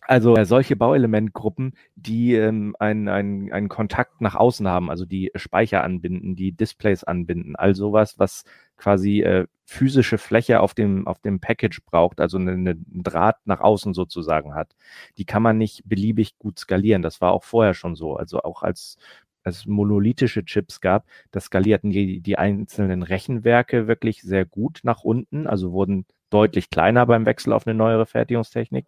also 0.06 0.36
äh, 0.36 0.44
solche 0.44 0.76
Bauelementgruppen, 0.76 1.74
die 1.96 2.34
ähm, 2.34 2.76
einen, 2.78 3.08
einen, 3.08 3.52
einen 3.52 3.68
Kontakt 3.68 4.20
nach 4.20 4.34
außen 4.34 4.68
haben, 4.68 4.90
also 4.90 5.04
die 5.04 5.30
Speicher 5.34 5.82
anbinden, 5.82 6.36
die 6.36 6.52
Displays 6.52 7.04
anbinden, 7.04 7.56
all 7.56 7.74
sowas, 7.74 8.18
was 8.18 8.44
quasi 8.76 9.22
äh, 9.22 9.46
physische 9.64 10.18
Fläche 10.18 10.60
auf 10.60 10.74
dem, 10.74 11.06
auf 11.06 11.20
dem 11.20 11.40
Package 11.40 11.82
braucht, 11.84 12.20
also 12.20 12.38
eine, 12.38 12.52
eine 12.52 12.76
Draht 12.76 13.38
nach 13.46 13.60
außen 13.60 13.94
sozusagen 13.94 14.54
hat. 14.54 14.76
Die 15.18 15.24
kann 15.24 15.42
man 15.42 15.58
nicht 15.58 15.82
beliebig 15.86 16.38
gut 16.38 16.58
skalieren. 16.58 17.02
Das 17.02 17.20
war 17.20 17.32
auch 17.32 17.44
vorher 17.44 17.74
schon 17.74 17.96
so. 17.96 18.16
Also 18.16 18.42
auch 18.42 18.62
als 18.62 18.98
es 19.42 19.66
monolithische 19.66 20.44
Chips 20.44 20.80
gab, 20.80 21.06
das 21.30 21.44
skalierten 21.44 21.90
die, 21.90 22.20
die 22.20 22.38
einzelnen 22.38 23.02
Rechenwerke 23.02 23.86
wirklich 23.86 24.22
sehr 24.22 24.44
gut 24.44 24.80
nach 24.82 25.02
unten, 25.04 25.46
also 25.46 25.72
wurden 25.72 26.04
deutlich 26.30 26.70
kleiner 26.70 27.06
beim 27.06 27.26
Wechsel 27.26 27.52
auf 27.52 27.66
eine 27.66 27.74
neuere 27.74 28.06
Fertigungstechnik 28.06 28.86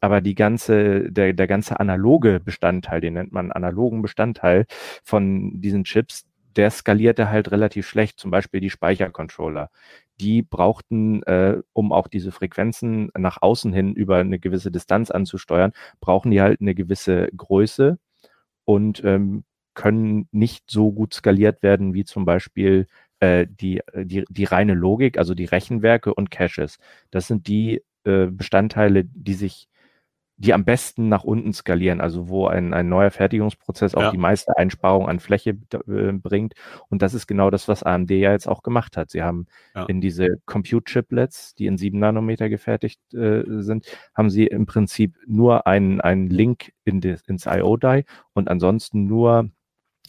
aber 0.00 0.20
die 0.20 0.34
ganze, 0.34 1.10
der, 1.10 1.32
der 1.32 1.46
ganze 1.46 1.80
analoge 1.80 2.40
Bestandteil, 2.40 3.00
den 3.00 3.14
nennt 3.14 3.32
man 3.32 3.52
analogen 3.52 4.02
Bestandteil 4.02 4.66
von 5.02 5.60
diesen 5.60 5.84
Chips, 5.84 6.26
der 6.56 6.70
skalierte 6.70 7.28
halt 7.28 7.50
relativ 7.50 7.86
schlecht, 7.86 8.18
zum 8.18 8.30
Beispiel 8.30 8.60
die 8.60 8.70
Speichercontroller. 8.70 9.70
Die 10.20 10.42
brauchten, 10.42 11.22
äh, 11.24 11.58
um 11.72 11.92
auch 11.92 12.08
diese 12.08 12.32
Frequenzen 12.32 13.10
nach 13.16 13.42
außen 13.42 13.72
hin 13.72 13.94
über 13.94 14.18
eine 14.18 14.38
gewisse 14.38 14.70
Distanz 14.70 15.10
anzusteuern, 15.10 15.72
brauchen 16.00 16.30
die 16.30 16.40
halt 16.40 16.60
eine 16.60 16.74
gewisse 16.74 17.28
Größe 17.36 17.98
und 18.64 19.04
ähm, 19.04 19.44
können 19.74 20.28
nicht 20.32 20.70
so 20.70 20.92
gut 20.92 21.14
skaliert 21.14 21.62
werden 21.62 21.94
wie 21.94 22.04
zum 22.04 22.24
Beispiel 22.24 22.86
äh, 23.20 23.46
die, 23.48 23.82
die, 23.94 24.24
die 24.28 24.44
reine 24.44 24.74
Logik, 24.74 25.18
also 25.18 25.34
die 25.34 25.44
Rechenwerke 25.44 26.14
und 26.14 26.30
Caches. 26.30 26.78
Das 27.10 27.26
sind 27.26 27.46
die 27.46 27.82
äh, 28.04 28.26
Bestandteile, 28.26 29.04
die 29.04 29.34
sich 29.34 29.68
die 30.38 30.52
am 30.52 30.64
besten 30.64 31.08
nach 31.08 31.24
unten 31.24 31.52
skalieren, 31.52 32.00
also 32.00 32.28
wo 32.28 32.46
ein, 32.46 32.74
ein 32.74 32.88
neuer 32.88 33.10
Fertigungsprozess 33.10 33.94
auch 33.94 34.02
ja. 34.02 34.10
die 34.10 34.18
meiste 34.18 34.56
Einsparung 34.56 35.08
an 35.08 35.18
Fläche 35.18 35.56
äh, 35.88 36.12
bringt. 36.12 36.54
Und 36.88 37.00
das 37.00 37.14
ist 37.14 37.26
genau 37.26 37.48
das, 37.48 37.68
was 37.68 37.82
AMD 37.82 38.10
ja 38.10 38.32
jetzt 38.32 38.46
auch 38.46 38.62
gemacht 38.62 38.98
hat. 38.98 39.10
Sie 39.10 39.22
haben 39.22 39.46
ja. 39.74 39.86
in 39.86 40.00
diese 40.00 40.40
Compute-Chiplets, 40.44 41.54
die 41.54 41.66
in 41.66 41.78
sieben 41.78 42.00
Nanometer 42.00 42.50
gefertigt 42.50 43.00
äh, 43.14 43.44
sind, 43.46 43.86
haben 44.14 44.28
sie 44.28 44.46
im 44.46 44.66
Prinzip 44.66 45.16
nur 45.26 45.66
einen, 45.66 46.02
einen 46.02 46.28
Link 46.28 46.72
in 46.84 47.00
des, 47.00 47.22
ins 47.22 47.46
IO-Die 47.46 48.04
und 48.34 48.48
ansonsten 48.48 49.06
nur 49.06 49.48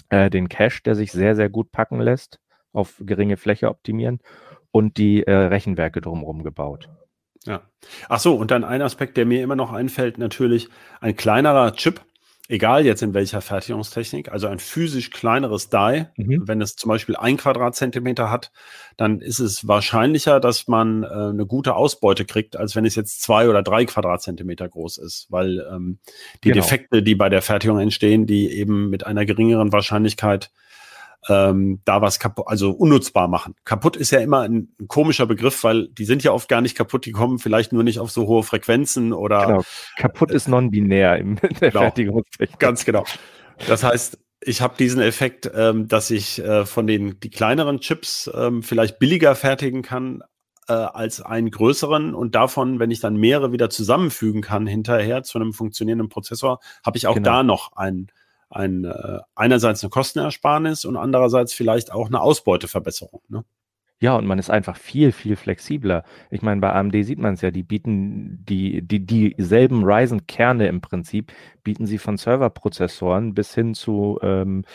äh, 0.10 0.30
den 0.30 0.50
Cache, 0.50 0.82
der 0.84 0.96
sich 0.96 1.14
sehr, 1.14 1.36
sehr 1.36 1.50
gut 1.50 1.72
packen 1.72 2.02
lässt, 2.02 2.40
auf 2.74 3.02
geringe 3.06 3.38
Fläche 3.38 3.70
optimieren 3.70 4.20
und 4.72 4.98
die 4.98 5.24
äh, 5.24 5.32
Rechenwerke 5.32 6.02
drumherum 6.02 6.44
gebaut. 6.44 6.90
Ja. 7.48 7.62
Ach 8.10 8.20
so, 8.20 8.36
und 8.36 8.52
dann 8.52 8.64
ein 8.64 8.82
Aspekt, 8.82 9.18
der 9.18 9.26
mir 9.26 9.42
immer 9.42 9.56
noch 9.56 9.72
einfällt, 9.72 10.18
natürlich 10.18 10.70
ein 11.02 11.16
kleinerer 11.16 11.74
Chip 11.74 12.02
egal 12.50 12.86
jetzt 12.86 13.04
in 13.04 13.14
welcher 13.14 13.42
Fertigungstechnik, 13.42 14.32
also 14.32 14.48
ein 14.48 14.60
physisch 14.60 15.12
kleineres 15.12 15.70
Die, 15.70 16.06
mhm. 16.16 16.48
wenn 16.48 16.62
es 16.62 16.76
zum 16.76 16.90
Beispiel 16.90 17.16
ein 17.16 17.38
Quadratzentimeter 17.38 18.32
hat, 18.32 18.52
dann 18.96 19.20
ist 19.20 19.40
es 19.40 19.68
wahrscheinlicher, 19.68 20.40
dass 20.40 20.68
man 20.68 21.04
äh, 21.04 21.08
eine 21.08 21.46
gute 21.46 21.76
Ausbeute 21.76 22.26
kriegt, 22.26 22.56
als 22.56 22.76
wenn 22.76 22.86
es 22.86 22.96
jetzt 22.96 23.22
zwei 23.22 23.50
oder 23.50 23.64
drei 23.64 23.86
Quadratzentimeter 23.86 24.68
groß 24.70 24.98
ist, 24.98 25.28
weil 25.30 25.66
ähm, 25.72 26.00
die 26.44 26.52
genau. 26.52 26.62
Defekte, 26.62 27.04
die 27.04 27.16
bei 27.16 27.30
der 27.30 27.42
Fertigung 27.42 27.80
entstehen, 27.80 28.26
die 28.26 28.52
eben 28.52 28.90
mit 28.90 29.06
einer 29.06 29.26
geringeren 29.26 29.72
Wahrscheinlichkeit 29.72 30.50
ähm, 31.30 31.82
da 31.86 32.02
was 32.02 32.20
kaputt, 32.20 32.46
also 32.48 32.72
unnutzbar 32.72 33.28
machen. 33.28 33.56
Kaputt 33.66 33.96
ist 33.96 34.12
ja 34.12 34.20
immer 34.20 34.42
ein, 34.42 34.70
ein, 34.80 34.88
komischer 34.88 35.26
Begriff, 35.26 35.64
weil 35.64 35.88
die 35.90 36.06
sind 36.06 36.24
ja 36.24 36.32
oft 36.32 36.48
gar 36.48 36.62
nicht 36.62 36.78
kaputt, 36.78 37.06
die 37.06 37.12
kommen 37.12 37.40
vielleicht 37.40 37.74
nur 37.74 37.84
nicht 37.84 38.00
auf 38.00 38.12
so 38.12 38.28
hohe 38.28 38.44
Frequenzen 38.44 39.14
oder. 39.14 39.46
Genau. 39.46 39.64
Kaputt 39.98 40.32
ist 40.32 40.48
non-binär 40.48 41.18
in 41.18 41.36
der 41.36 41.50
genau. 41.50 41.80
Fertigungstechnik. 41.82 42.60
Ganz 42.60 42.86
genau. 42.86 43.04
Das 43.68 43.84
heißt, 43.84 44.20
ich 44.40 44.62
habe 44.62 44.76
diesen 44.78 45.02
Effekt, 45.02 45.50
ähm, 45.54 45.88
dass 45.88 46.12
ich 46.12 46.40
äh, 46.40 46.66
von 46.66 46.88
den 46.88 47.20
die 47.20 47.30
kleineren 47.30 47.80
Chips 47.80 48.30
ähm, 48.34 48.64
vielleicht 48.64 49.00
billiger 49.00 49.36
fertigen 49.36 49.82
kann 49.82 50.22
äh, 50.68 50.74
als 50.74 51.22
einen 51.22 51.50
größeren 51.50 52.14
und 52.14 52.36
davon, 52.36 52.80
wenn 52.80 52.92
ich 52.92 53.00
dann 53.00 53.16
mehrere 53.16 53.52
wieder 53.52 53.70
zusammenfügen 53.70 54.42
kann 54.42 54.68
hinterher 54.68 55.24
zu 55.24 55.40
einem 55.40 55.54
funktionierenden 55.54 56.10
Prozessor, 56.10 56.60
habe 56.86 56.98
ich 56.98 57.08
auch 57.08 57.16
genau. 57.16 57.30
da 57.30 57.44
noch 57.44 57.76
einen 57.76 58.08
ein, 58.50 58.86
äh, 58.86 59.20
einerseits 59.36 59.84
eine 59.84 59.90
Kostenersparnis 59.90 60.86
und 60.86 60.98
andererseits 60.98 61.54
vielleicht 61.54 61.92
auch 61.92 62.08
eine 62.08 62.22
Ausbeuteverbesserung. 62.22 63.22
Ne? 63.28 63.44
Ja, 64.00 64.16
und 64.16 64.28
man 64.28 64.38
ist 64.38 64.52
einfach 64.52 64.78
viel, 64.78 65.12
viel 65.12 65.36
flexibler. 65.36 66.04
Ich 66.30 66.44
meine, 66.44 66.62
bei 66.62 66.72
AMD 66.72 66.94
sieht 67.04 67.18
man 67.18 67.34
es 67.34 67.42
ja, 67.42 67.50
die 67.50 67.64
bieten 67.64 68.46
die, 68.46 68.82
die, 68.84 69.04
dieselben 69.04 69.84
Ryzen-Kerne 69.84 70.68
im 70.68 70.82
Prinzip, 70.82 71.34
bieten 71.64 71.88
sie 71.88 71.98
von 71.98 72.18
Serverprozessoren 72.18 73.34
bis 73.34 73.56
hin 73.56 73.74
zu 73.74 74.20
ähm, 74.22 74.66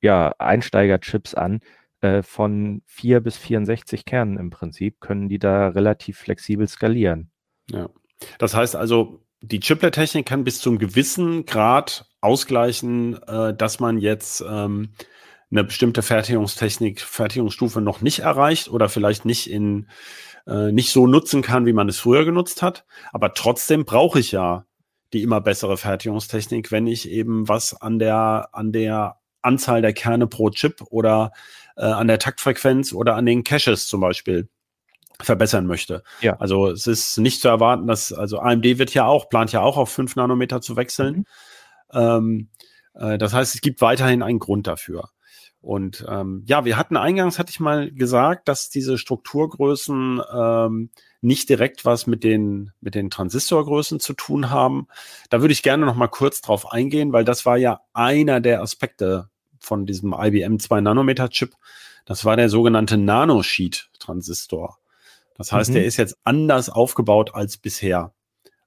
ja, 0.00 0.34
Einsteigerchips 0.38 1.34
an. 1.34 1.60
Äh, 2.00 2.22
von 2.22 2.80
4 2.86 3.20
bis 3.20 3.36
64 3.36 4.06
Kernen 4.06 4.38
im 4.38 4.48
Prinzip 4.48 5.00
können 5.00 5.28
die 5.28 5.38
da 5.38 5.68
relativ 5.68 6.16
flexibel 6.16 6.66
skalieren. 6.66 7.30
Ja. 7.70 7.90
Das 8.38 8.54
heißt 8.54 8.76
also, 8.76 9.22
die 9.42 9.60
Chiplet-Technik 9.60 10.24
kann 10.24 10.44
bis 10.44 10.60
zum 10.60 10.78
gewissen 10.78 11.44
Grad 11.44 12.06
ausgleichen, 12.20 13.20
äh, 13.22 13.54
dass 13.54 13.80
man 13.80 13.98
jetzt 13.98 14.44
ähm, 14.46 14.90
eine 15.50 15.64
bestimmte 15.64 16.02
Fertigungstechnik, 16.02 17.00
Fertigungsstufe 17.00 17.80
noch 17.80 18.00
nicht 18.00 18.20
erreicht 18.20 18.68
oder 18.68 18.88
vielleicht 18.88 19.24
nicht 19.24 19.50
in 19.50 19.88
äh, 20.46 20.72
nicht 20.72 20.90
so 20.90 21.06
nutzen 21.06 21.42
kann, 21.42 21.66
wie 21.66 21.72
man 21.72 21.88
es 21.88 21.98
früher 21.98 22.24
genutzt 22.24 22.62
hat. 22.62 22.84
Aber 23.12 23.34
trotzdem 23.34 23.84
brauche 23.84 24.20
ich 24.20 24.32
ja 24.32 24.64
die 25.12 25.22
immer 25.22 25.40
bessere 25.40 25.76
Fertigungstechnik, 25.76 26.70
wenn 26.70 26.86
ich 26.86 27.08
eben 27.08 27.48
was 27.48 27.80
an 27.80 27.98
der 27.98 28.48
an 28.52 28.72
der 28.72 29.16
Anzahl 29.42 29.82
der 29.82 29.92
Kerne 29.92 30.26
pro 30.26 30.50
Chip 30.50 30.82
oder 30.90 31.32
äh, 31.76 31.84
an 31.84 32.08
der 32.08 32.18
Taktfrequenz 32.18 32.92
oder 32.92 33.16
an 33.16 33.26
den 33.26 33.42
Caches 33.42 33.88
zum 33.88 34.00
Beispiel 34.00 34.48
verbessern 35.20 35.66
möchte. 35.66 36.02
Ja. 36.20 36.36
Also 36.38 36.68
es 36.68 36.86
ist 36.86 37.18
nicht 37.18 37.40
zu 37.40 37.48
erwarten, 37.48 37.86
dass, 37.86 38.12
also 38.12 38.38
AMD 38.38 38.78
wird 38.78 38.94
ja 38.94 39.06
auch, 39.06 39.28
plant 39.28 39.52
ja 39.52 39.60
auch 39.60 39.76
auf 39.76 39.90
5 39.90 40.16
Nanometer 40.16 40.60
zu 40.60 40.76
wechseln. 40.76 41.16
Mhm. 41.16 41.24
Ähm, 41.92 42.48
äh, 42.94 43.18
das 43.18 43.32
heißt, 43.32 43.54
es 43.54 43.60
gibt 43.60 43.80
weiterhin 43.80 44.22
einen 44.22 44.38
Grund 44.38 44.66
dafür. 44.66 45.10
Und 45.62 46.06
ähm, 46.08 46.42
ja, 46.46 46.64
wir 46.64 46.78
hatten 46.78 46.96
eingangs, 46.96 47.38
hatte 47.38 47.50
ich 47.50 47.60
mal 47.60 47.90
gesagt, 47.90 48.48
dass 48.48 48.70
diese 48.70 48.96
Strukturgrößen 48.96 50.22
ähm, 50.32 50.90
nicht 51.20 51.50
direkt 51.50 51.84
was 51.84 52.06
mit 52.06 52.24
den, 52.24 52.72
mit 52.80 52.94
den 52.94 53.10
Transistorgrößen 53.10 54.00
zu 54.00 54.14
tun 54.14 54.48
haben. 54.48 54.88
Da 55.28 55.42
würde 55.42 55.52
ich 55.52 55.62
gerne 55.62 55.84
noch 55.84 55.96
mal 55.96 56.08
kurz 56.08 56.40
drauf 56.40 56.72
eingehen, 56.72 57.12
weil 57.12 57.24
das 57.24 57.44
war 57.44 57.58
ja 57.58 57.82
einer 57.92 58.40
der 58.40 58.62
Aspekte 58.62 59.28
von 59.58 59.84
diesem 59.84 60.14
IBM 60.18 60.58
2 60.58 60.80
Nanometer 60.80 61.28
Chip. 61.28 61.54
Das 62.06 62.24
war 62.24 62.36
der 62.36 62.48
sogenannte 62.48 62.96
Nanosheet-Transistor. 62.96 64.78
Das 65.36 65.52
heißt, 65.52 65.70
mhm. 65.70 65.74
der 65.74 65.84
ist 65.84 65.98
jetzt 65.98 66.16
anders 66.24 66.70
aufgebaut 66.70 67.34
als 67.34 67.58
bisher. 67.58 68.14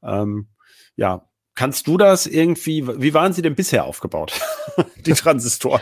Ähm, 0.03 0.49
ja, 0.95 1.27
kannst 1.55 1.87
du 1.87 1.97
das 1.97 2.25
irgendwie, 2.25 2.87
wie 2.87 3.13
waren 3.13 3.33
sie 3.33 3.41
denn 3.41 3.55
bisher 3.55 3.85
aufgebaut, 3.85 4.39
die 5.05 5.13
Transistoren? 5.13 5.81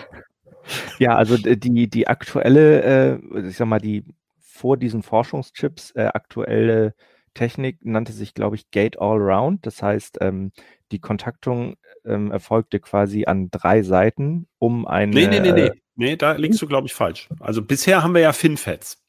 Ja, 1.00 1.16
also 1.16 1.38
die, 1.38 1.90
die 1.90 2.08
aktuelle, 2.08 2.84
äh, 2.84 3.48
ich 3.48 3.58
sag 3.58 3.68
mal, 3.68 3.80
die 3.80 4.06
vor 4.40 4.78
diesen 4.78 5.04
Forschungschips 5.04 5.92
äh, 5.92 6.10
aktuelle 6.14 6.94
Technik 7.34 7.84
nannte 7.84 8.12
sich, 8.12 8.34
glaube 8.34 8.56
ich, 8.56 8.70
Gate 8.72 9.00
All 9.00 9.18
Round. 9.18 9.66
Das 9.66 9.82
heißt, 9.82 10.20
ähm, 10.22 10.52
die 10.92 11.00
Kontaktung 11.00 11.78
ähm, 12.06 12.32
erfolgte 12.32 12.80
quasi 12.80 13.26
an 13.26 13.50
drei 13.50 13.82
Seiten 13.82 14.48
um 14.60 14.86
eine. 14.86 15.14
Nee, 15.14 15.28
nee, 15.28 15.40
nee, 15.40 15.52
nee. 15.52 15.66
Äh, 15.68 15.72
nee, 15.96 16.16
da 16.16 16.34
liegst 16.34 16.62
du, 16.62 16.68
glaube 16.68 16.88
ich, 16.88 16.94
falsch. 16.94 17.30
Also 17.40 17.62
bisher 17.62 18.04
haben 18.04 18.14
wir 18.14 18.22
ja 18.22 18.34
FinFETs. 18.34 19.02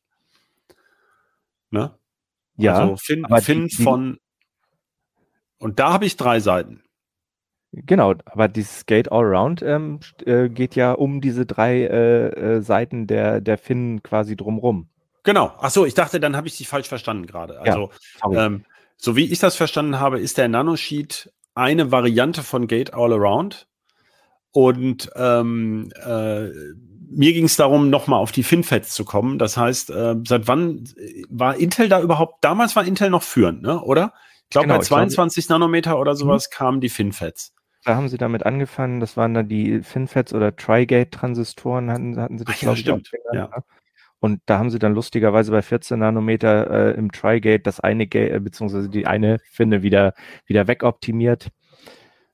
Ne? 1.71 1.95
Ja. 2.57 2.75
Also 2.75 2.97
Finn, 2.97 3.27
Finn 3.41 3.69
die, 3.69 3.83
von. 3.83 4.19
Und 5.63 5.79
da 5.79 5.93
habe 5.93 6.05
ich 6.07 6.17
drei 6.17 6.41
Seiten. 6.41 6.83
Genau, 7.73 8.15
aber 8.27 8.49
dieses 8.49 8.85
Gate 8.85 9.11
Allround 9.11 9.63
ähm, 9.63 10.01
äh, 10.27 10.49
geht 10.51 10.75
ja 10.75 10.93
um 10.93 11.23
diese 11.23 11.47
drei 11.47 11.85
äh, 11.85 12.27
äh, 12.29 12.61
Seiten 12.61 13.07
der, 13.07 13.41
der 13.41 13.57
Finn 13.57 14.03
quasi 14.03 14.37
drumrum. 14.37 14.89
Genau. 15.23 15.53
Ach 15.59 15.71
so, 15.71 15.87
ich 15.87 15.95
dachte, 15.95 16.21
dann 16.21 16.37
habe 16.37 16.49
ich 16.49 16.59
dich 16.59 16.69
falsch 16.69 16.89
verstanden 16.89 17.27
gerade. 17.27 17.61
Also, 17.61 17.91
ja, 18.31 18.47
ähm, 18.47 18.65
so 18.97 19.17
wie 19.17 19.33
ich 19.33 19.39
das 19.39 19.57
verstanden 19.57 20.01
habe, 20.01 20.21
ist 20.21 20.37
der 20.37 20.49
Nanosheet 20.49 21.33
eine 21.55 21.91
Variante 21.91 22.43
von 22.43 22.67
Gate 22.67 22.93
All 22.93 23.13
Around. 23.13 23.67
Und 24.51 25.11
ähm, 25.17 25.91
äh, 26.05 26.49
mir 27.15 27.33
ging 27.33 27.45
es 27.45 27.57
darum, 27.57 27.89
nochmal 27.89 28.21
auf 28.21 28.33
die 28.33 28.43
FinFETs 28.43 28.95
zu 28.95 29.05
kommen. 29.05 29.39
Das 29.39 29.57
heißt, 29.57 29.91
äh, 29.91 30.17
seit 30.27 30.47
wann 30.47 30.85
war 31.31 31.57
Intel 31.57 31.89
da 31.89 32.01
überhaupt? 32.01 32.45
Damals 32.45 32.77
war 32.77 32.85
Intel 32.85 33.09
noch 33.09 33.23
führend, 33.23 33.63
ne? 33.63 33.81
oder? 33.81 34.13
Ich 34.53 34.55
glaube, 34.55 34.67
genau, 34.67 34.81
bei 34.81 34.85
22 34.85 35.47
glaub, 35.47 35.61
Nanometer 35.61 35.99
oder 35.99 36.15
sowas 36.15 36.51
mhm. 36.51 36.55
kamen 36.55 36.81
die 36.83 36.91
FinFETs. 36.91 37.55
Da 37.85 37.97
haben 37.97 38.11
sie 38.11 38.19
damit 38.19 38.45
angefangen. 38.45 39.01
Das 39.01 39.17
waren 39.17 39.33
dann 39.33 39.49
die 39.49 39.81
FinFETs 39.81 40.35
oder 40.35 40.55
Trigate-Transistoren, 40.55 41.91
hatten, 41.91 42.21
hatten 42.21 42.37
sie 42.37 42.45
das, 42.45 42.61
glaube 42.61 42.77
ich, 42.77 42.83
stimmt. 42.83 43.11
ja. 43.33 43.49
Ne? 43.49 43.65
Und 44.21 44.43
da 44.45 44.59
haben 44.59 44.69
sie 44.69 44.79
dann 44.79 44.93
lustigerweise 44.93 45.53
bei 45.53 45.63
14 45.63 46.01
Nanometer 46.01 46.71
äh, 46.71 46.99
im 46.99 47.11
Trigate 47.11 47.63
das 47.63 47.81
eine 47.81 48.07
Gate, 48.07 48.31
äh, 48.31 48.41
beziehungsweise 48.41 48.91
die 48.91 49.07
eine 49.07 49.39
Finne 49.39 49.83
wieder, 49.83 50.13
wieder 50.45 50.69
wegoptimiert. 50.69 51.49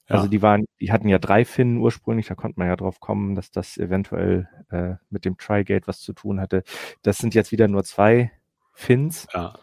Also 0.08 0.26
die 0.26 0.42
waren, 0.42 0.64
die 0.80 0.90
hatten 0.90 1.08
ja 1.08 1.20
drei 1.20 1.44
Finnen 1.44 1.78
ursprünglich, 1.78 2.26
da 2.26 2.34
konnte 2.34 2.58
man 2.58 2.66
ja 2.66 2.74
drauf 2.74 2.98
kommen, 2.98 3.36
dass 3.36 3.52
das 3.52 3.76
eventuell 3.76 4.48
äh, 4.70 4.94
mit 5.08 5.24
dem 5.24 5.36
Trigate 5.36 5.86
was 5.86 6.00
zu 6.00 6.14
tun 6.14 6.40
hatte. 6.40 6.64
Das 7.02 7.18
sind 7.18 7.34
jetzt 7.34 7.52
wieder 7.52 7.68
nur 7.68 7.84
zwei 7.84 8.32
Fins. 8.72 9.28
Ja. 9.32 9.54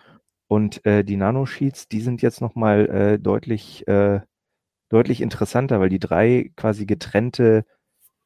Und 0.48 0.86
äh, 0.86 1.04
die 1.04 1.18
Nanosheets, 1.18 1.88
die 1.88 2.02
sind 2.02 2.22
jetzt 2.22 2.42
nochmal 2.42 2.90
äh, 2.90 3.20
deutlich, 3.20 3.88
äh, 3.88 4.22
deutlich 4.90 5.22
interessanter, 5.22 5.80
weil 5.80 5.90
die 5.90 6.00
drei 6.00 6.52
quasi 6.56 6.86
getrennte 6.86 7.66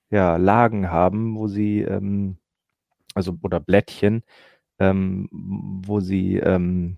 ja, 0.10 0.38
Lagen 0.38 0.90
haben, 0.90 1.36
wo 1.36 1.48
sie, 1.48 1.82
ähm, 1.82 2.38
also 3.14 3.38
oder 3.42 3.60
Blättchen, 3.60 4.24
ähm, 4.80 5.30
wo 5.32 6.00
sie 6.00 6.38
ähm, 6.38 6.98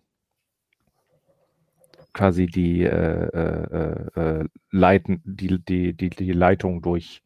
quasi 2.13 2.47
die, 2.47 2.83
äh, 2.83 3.27
äh, 3.27 4.19
äh, 4.19 4.45
leiten, 4.71 5.21
die, 5.23 5.63
die, 5.63 5.93
die, 5.93 6.09
die 6.09 6.31
Leitung 6.31 6.81
durch. 6.81 7.21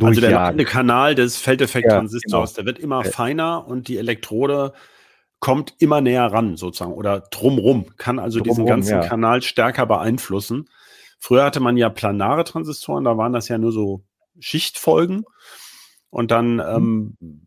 Also 0.00 0.20
der 0.20 0.64
Kanal 0.64 1.14
des 1.14 1.38
Feldeffekt-Transistors, 1.38 2.50
ja, 2.50 2.56
genau. 2.56 2.56
der 2.56 2.66
wird 2.66 2.78
immer 2.78 3.04
feiner 3.04 3.66
und 3.66 3.88
die 3.88 3.96
Elektrode 3.96 4.74
kommt 5.40 5.74
immer 5.78 6.00
näher 6.00 6.26
ran, 6.26 6.56
sozusagen, 6.56 6.92
oder 6.92 7.20
drumrum, 7.20 7.96
kann 7.96 8.18
also 8.18 8.38
drumrum, 8.38 8.54
diesen 8.54 8.66
ganzen 8.66 9.02
ja. 9.02 9.06
Kanal 9.06 9.42
stärker 9.42 9.86
beeinflussen. 9.86 10.68
Früher 11.18 11.44
hatte 11.44 11.60
man 11.60 11.76
ja 11.76 11.88
planare 11.90 12.44
Transistoren, 12.44 13.04
da 13.04 13.16
waren 13.16 13.32
das 13.32 13.48
ja 13.48 13.58
nur 13.58 13.72
so 13.72 14.02
Schichtfolgen. 14.38 15.24
Und 16.10 16.30
dann, 16.30 16.54
mhm. 16.54 17.16
ähm, 17.20 17.46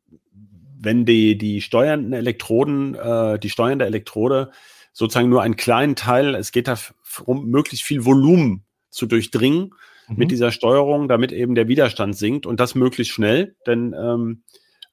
wenn 0.80 1.06
die, 1.06 1.38
die 1.38 1.62
steuernden 1.62 2.14
Elektroden, 2.14 2.96
äh, 2.96 3.40
die 3.40 3.50
steuernde 3.50 3.86
Elektrode 3.86 4.52
sozusagen 4.94 5.30
nur 5.30 5.42
einen 5.42 5.56
kleinen 5.56 5.96
Teil, 5.96 6.36
es 6.36 6.52
geht 6.52 6.68
darum, 6.68 7.48
möglichst 7.48 7.86
viel 7.86 8.06
Volumen 8.06 8.66
zu 8.90 9.06
durchdringen 9.06 9.74
mhm. 10.08 10.18
mit 10.18 10.32
dieser 10.32 10.52
Steuerung, 10.52 11.08
damit 11.08 11.32
eben 11.32 11.56
der 11.56 11.68
Widerstand 11.68 12.16
sinkt 12.16 12.46
und 12.46 12.60
das 12.60 12.76
möglichst 12.76 13.14
schnell, 13.14 13.56
denn 13.66 13.96
ähm, 13.98 14.44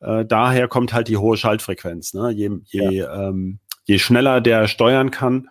äh, 0.01 0.25
daher 0.25 0.69
kommt 0.69 0.93
halt 0.93 1.09
die 1.09 1.17
hohe 1.17 1.37
Schaltfrequenz. 1.37 2.15
Ne? 2.15 2.31
Je, 2.31 2.51
je, 2.65 2.91
ja. 2.91 3.29
ähm, 3.29 3.59
je 3.85 3.99
schneller 3.99 4.41
der 4.41 4.69
steuern 4.69 5.11
kann, 5.11 5.49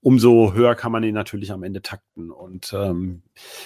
umso 0.00 0.52
höher 0.54 0.74
kann 0.74 0.92
man 0.92 1.02
ihn 1.02 1.14
natürlich 1.14 1.50
am 1.50 1.62
Ende 1.62 1.82
takten. 1.82 2.30
Und 2.30 2.72
ähm, 2.72 3.22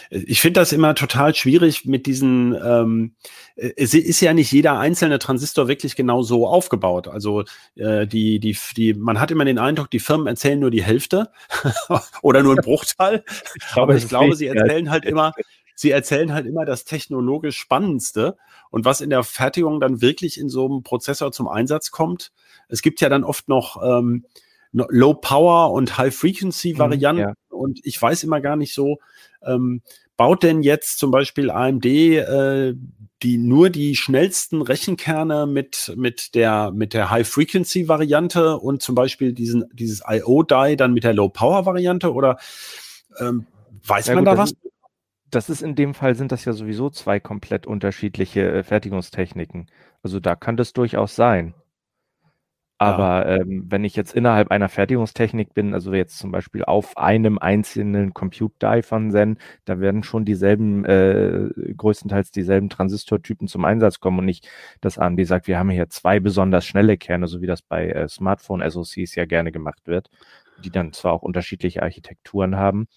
ich 0.09 0.41
finde 0.41 0.61
das 0.61 0.73
immer 0.73 0.95
total 0.95 1.35
schwierig 1.35 1.85
mit 1.85 2.07
diesen, 2.07 2.55
ähm, 2.55 3.15
es 3.55 3.93
ist 3.93 4.21
ja 4.21 4.33
nicht 4.33 4.51
jeder 4.51 4.79
einzelne 4.79 5.19
Transistor 5.19 5.69
wirklich 5.69 5.95
genau 5.95 6.23
so 6.23 6.47
aufgebaut. 6.47 7.07
Also 7.07 7.45
äh, 7.75 8.07
die, 8.07 8.41
die, 8.41 8.57
die, 8.77 8.95
man 8.95 9.21
hat 9.21 9.31
immer 9.31 9.45
den 9.45 9.59
Eindruck, 9.59 9.91
die 9.91 9.99
Firmen 9.99 10.27
erzählen 10.27 10.59
nur 10.59 10.71
die 10.71 10.83
Hälfte 10.83 11.31
oder 12.23 12.43
nur 12.43 12.53
einen 12.53 12.65
Bruchteil. 12.65 13.25
Ich 13.55 13.67
glaube, 13.73 13.93
Aber 13.93 13.97
ich 13.97 14.09
glaube, 14.09 14.35
sie 14.35 14.47
erzählen 14.47 14.91
halt 14.91 15.05
immer, 15.05 15.35
sie 15.75 15.91
erzählen 15.91 16.33
halt 16.33 16.47
immer 16.47 16.65
das 16.65 16.85
technologisch 16.85 17.59
Spannendste 17.59 18.37
und 18.73 18.87
was 18.87 19.01
in 19.03 19.11
der 19.11 19.23
Fertigung 19.23 19.79
dann 19.81 20.01
wirklich 20.01 20.41
in 20.41 20.49
so 20.49 20.65
einem 20.65 20.83
Prozessor 20.83 21.31
zum 21.31 21.47
Einsatz 21.47 21.91
kommt. 21.91 22.33
Es 22.69 22.83
gibt 22.83 23.01
ja 23.03 23.09
dann 23.11 23.23
oft 23.23 23.49
noch 23.49 23.81
ähm, 23.85 24.25
Low 24.73 25.15
Power 25.15 25.73
und 25.73 25.99
High 25.99 26.15
Frequency 26.15 26.79
Varianten 26.79 27.23
mhm, 27.23 27.29
ja. 27.29 27.35
und 27.51 27.81
ich 27.85 28.01
weiß 28.01 28.25
immer 28.25 28.41
gar 28.41 28.57
nicht 28.57 28.75
so, 28.75 28.99
ähm, 29.43 29.83
baut 30.17 30.43
denn 30.43 30.63
jetzt 30.63 30.99
zum 30.99 31.11
Beispiel 31.11 31.51
AMD 31.51 31.85
äh, 31.85 32.75
die 33.23 33.37
nur 33.37 33.69
die 33.69 33.95
schnellsten 33.95 34.63
Rechenkerne 34.63 35.47
mit 35.47 35.93
mit 35.97 36.35
der 36.35 36.73
mit 36.73 36.95
der 36.95 37.11
High 37.11 37.29
Frequency 37.29 37.89
Variante 37.89 38.59
und 38.59 38.83
zum 38.83 38.95
Beispiel 38.95 39.35
diesen 39.35 39.69
dieses 39.75 40.03
IO 40.09 40.43
Die 40.43 40.77
dann 40.77 40.95
mit 40.95 41.05
der 41.05 41.13
Low 41.13 41.29
Power 41.29 41.67
Variante 41.67 42.13
oder 42.13 42.39
ähm, 43.21 43.47
weiß 43.87 44.07
ja, 44.07 44.15
man 44.15 44.25
gut, 44.25 44.33
da 44.33 44.39
was? 44.39 44.55
Das 45.33 45.49
ist 45.49 45.63
in 45.63 45.75
dem 45.75 45.95
Fall 45.95 46.15
sind 46.15 46.31
das 46.31 46.45
ja 46.45 46.53
sowieso 46.53 46.91
zwei 46.91 47.19
komplett 47.19 47.67
unterschiedliche 47.67 48.53
äh, 48.53 48.63
Fertigungstechniken. 48.63 49.67
Also 50.03 50.21
da 50.21 50.37
kann 50.37 50.59
das 50.59 50.75
durchaus 50.75 51.17
sein. 51.17 51.55
Aber 52.77 53.27
ja. 53.27 53.37
ähm, 53.37 53.65
wenn 53.69 53.85
ich 53.85 53.97
jetzt 53.97 54.15
innerhalb 54.15 54.51
einer 54.51 54.69
Fertigungstechnik 54.69 55.55
bin, 55.55 55.73
also 55.73 55.95
jetzt 55.95 56.19
zum 56.19 56.33
Beispiel 56.33 56.65
auf 56.65 56.99
einem 56.99 57.39
einzelnen 57.39 58.13
Compute 58.13 58.55
Die 58.61 58.83
von 58.83 59.11
Zen, 59.11 59.39
da 59.65 59.81
werden 59.81 60.03
schon 60.03 60.27
dieselben, 60.27 60.85
äh, 60.85 61.49
größtenteils 61.77 62.31
dieselben 62.31 62.69
Transistortypen 62.69 63.49
zum 63.49 63.65
Einsatz 63.65 64.01
kommen 64.01 64.19
und 64.19 64.25
nicht, 64.27 64.49
dass 64.83 64.99
AMD 64.99 65.27
sagt, 65.27 65.47
wir 65.47 65.59
haben 65.59 65.71
hier 65.71 65.89
zwei 65.89 66.21
besonders 66.21 66.67
schnelle 66.67 66.99
Kerne, 66.99 67.27
so 67.27 67.41
wie 67.41 67.47
das 67.47 67.63
bei 67.63 67.89
äh, 67.89 68.07
Smartphone-SoCs 68.07 69.15
ja 69.15 69.25
gerne 69.25 69.51
gemacht 69.51 69.87
wird, 69.87 70.11
die 70.63 70.71
dann 70.71 70.93
zwar 70.93 71.13
auch 71.13 71.23
unterschiedliche 71.23 71.83
Architekturen 71.83 72.57
haben, 72.57 72.89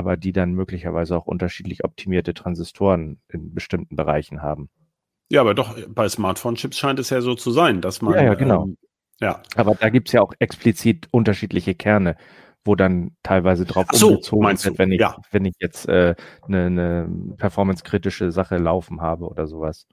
aber 0.00 0.16
die 0.16 0.32
dann 0.32 0.54
möglicherweise 0.54 1.14
auch 1.14 1.26
unterschiedlich 1.26 1.84
optimierte 1.84 2.32
Transistoren 2.32 3.20
in 3.28 3.52
bestimmten 3.52 3.96
Bereichen 3.96 4.40
haben. 4.40 4.70
Ja, 5.28 5.42
aber 5.42 5.54
doch, 5.54 5.76
bei 5.88 6.08
Smartphone-Chips 6.08 6.78
scheint 6.78 6.98
es 6.98 7.10
ja 7.10 7.20
so 7.20 7.34
zu 7.34 7.50
sein, 7.50 7.82
dass 7.82 8.00
man 8.00 8.14
ja, 8.14 8.22
ja, 8.22 8.34
genau. 8.34 8.64
Ähm, 8.64 8.78
ja. 9.20 9.42
Aber 9.56 9.74
da 9.74 9.90
gibt 9.90 10.08
es 10.08 10.12
ja 10.14 10.22
auch 10.22 10.32
explizit 10.38 11.06
unterschiedliche 11.10 11.74
Kerne, 11.74 12.16
wo 12.64 12.74
dann 12.74 13.12
teilweise 13.22 13.66
drauf 13.66 13.86
so, 13.92 14.08
umgezogen 14.08 14.64
wird, 14.64 14.78
wenn 14.78 14.90
ich, 14.90 15.00
ja. 15.00 15.16
wenn 15.32 15.44
ich 15.44 15.54
jetzt 15.60 15.86
eine 15.86 16.08
äh, 16.08 16.14
ne, 16.48 16.70
ne 16.70 17.34
performance-kritische 17.36 18.32
Sache 18.32 18.56
laufen 18.56 19.02
habe 19.02 19.26
oder 19.26 19.46
sowas. 19.46 19.86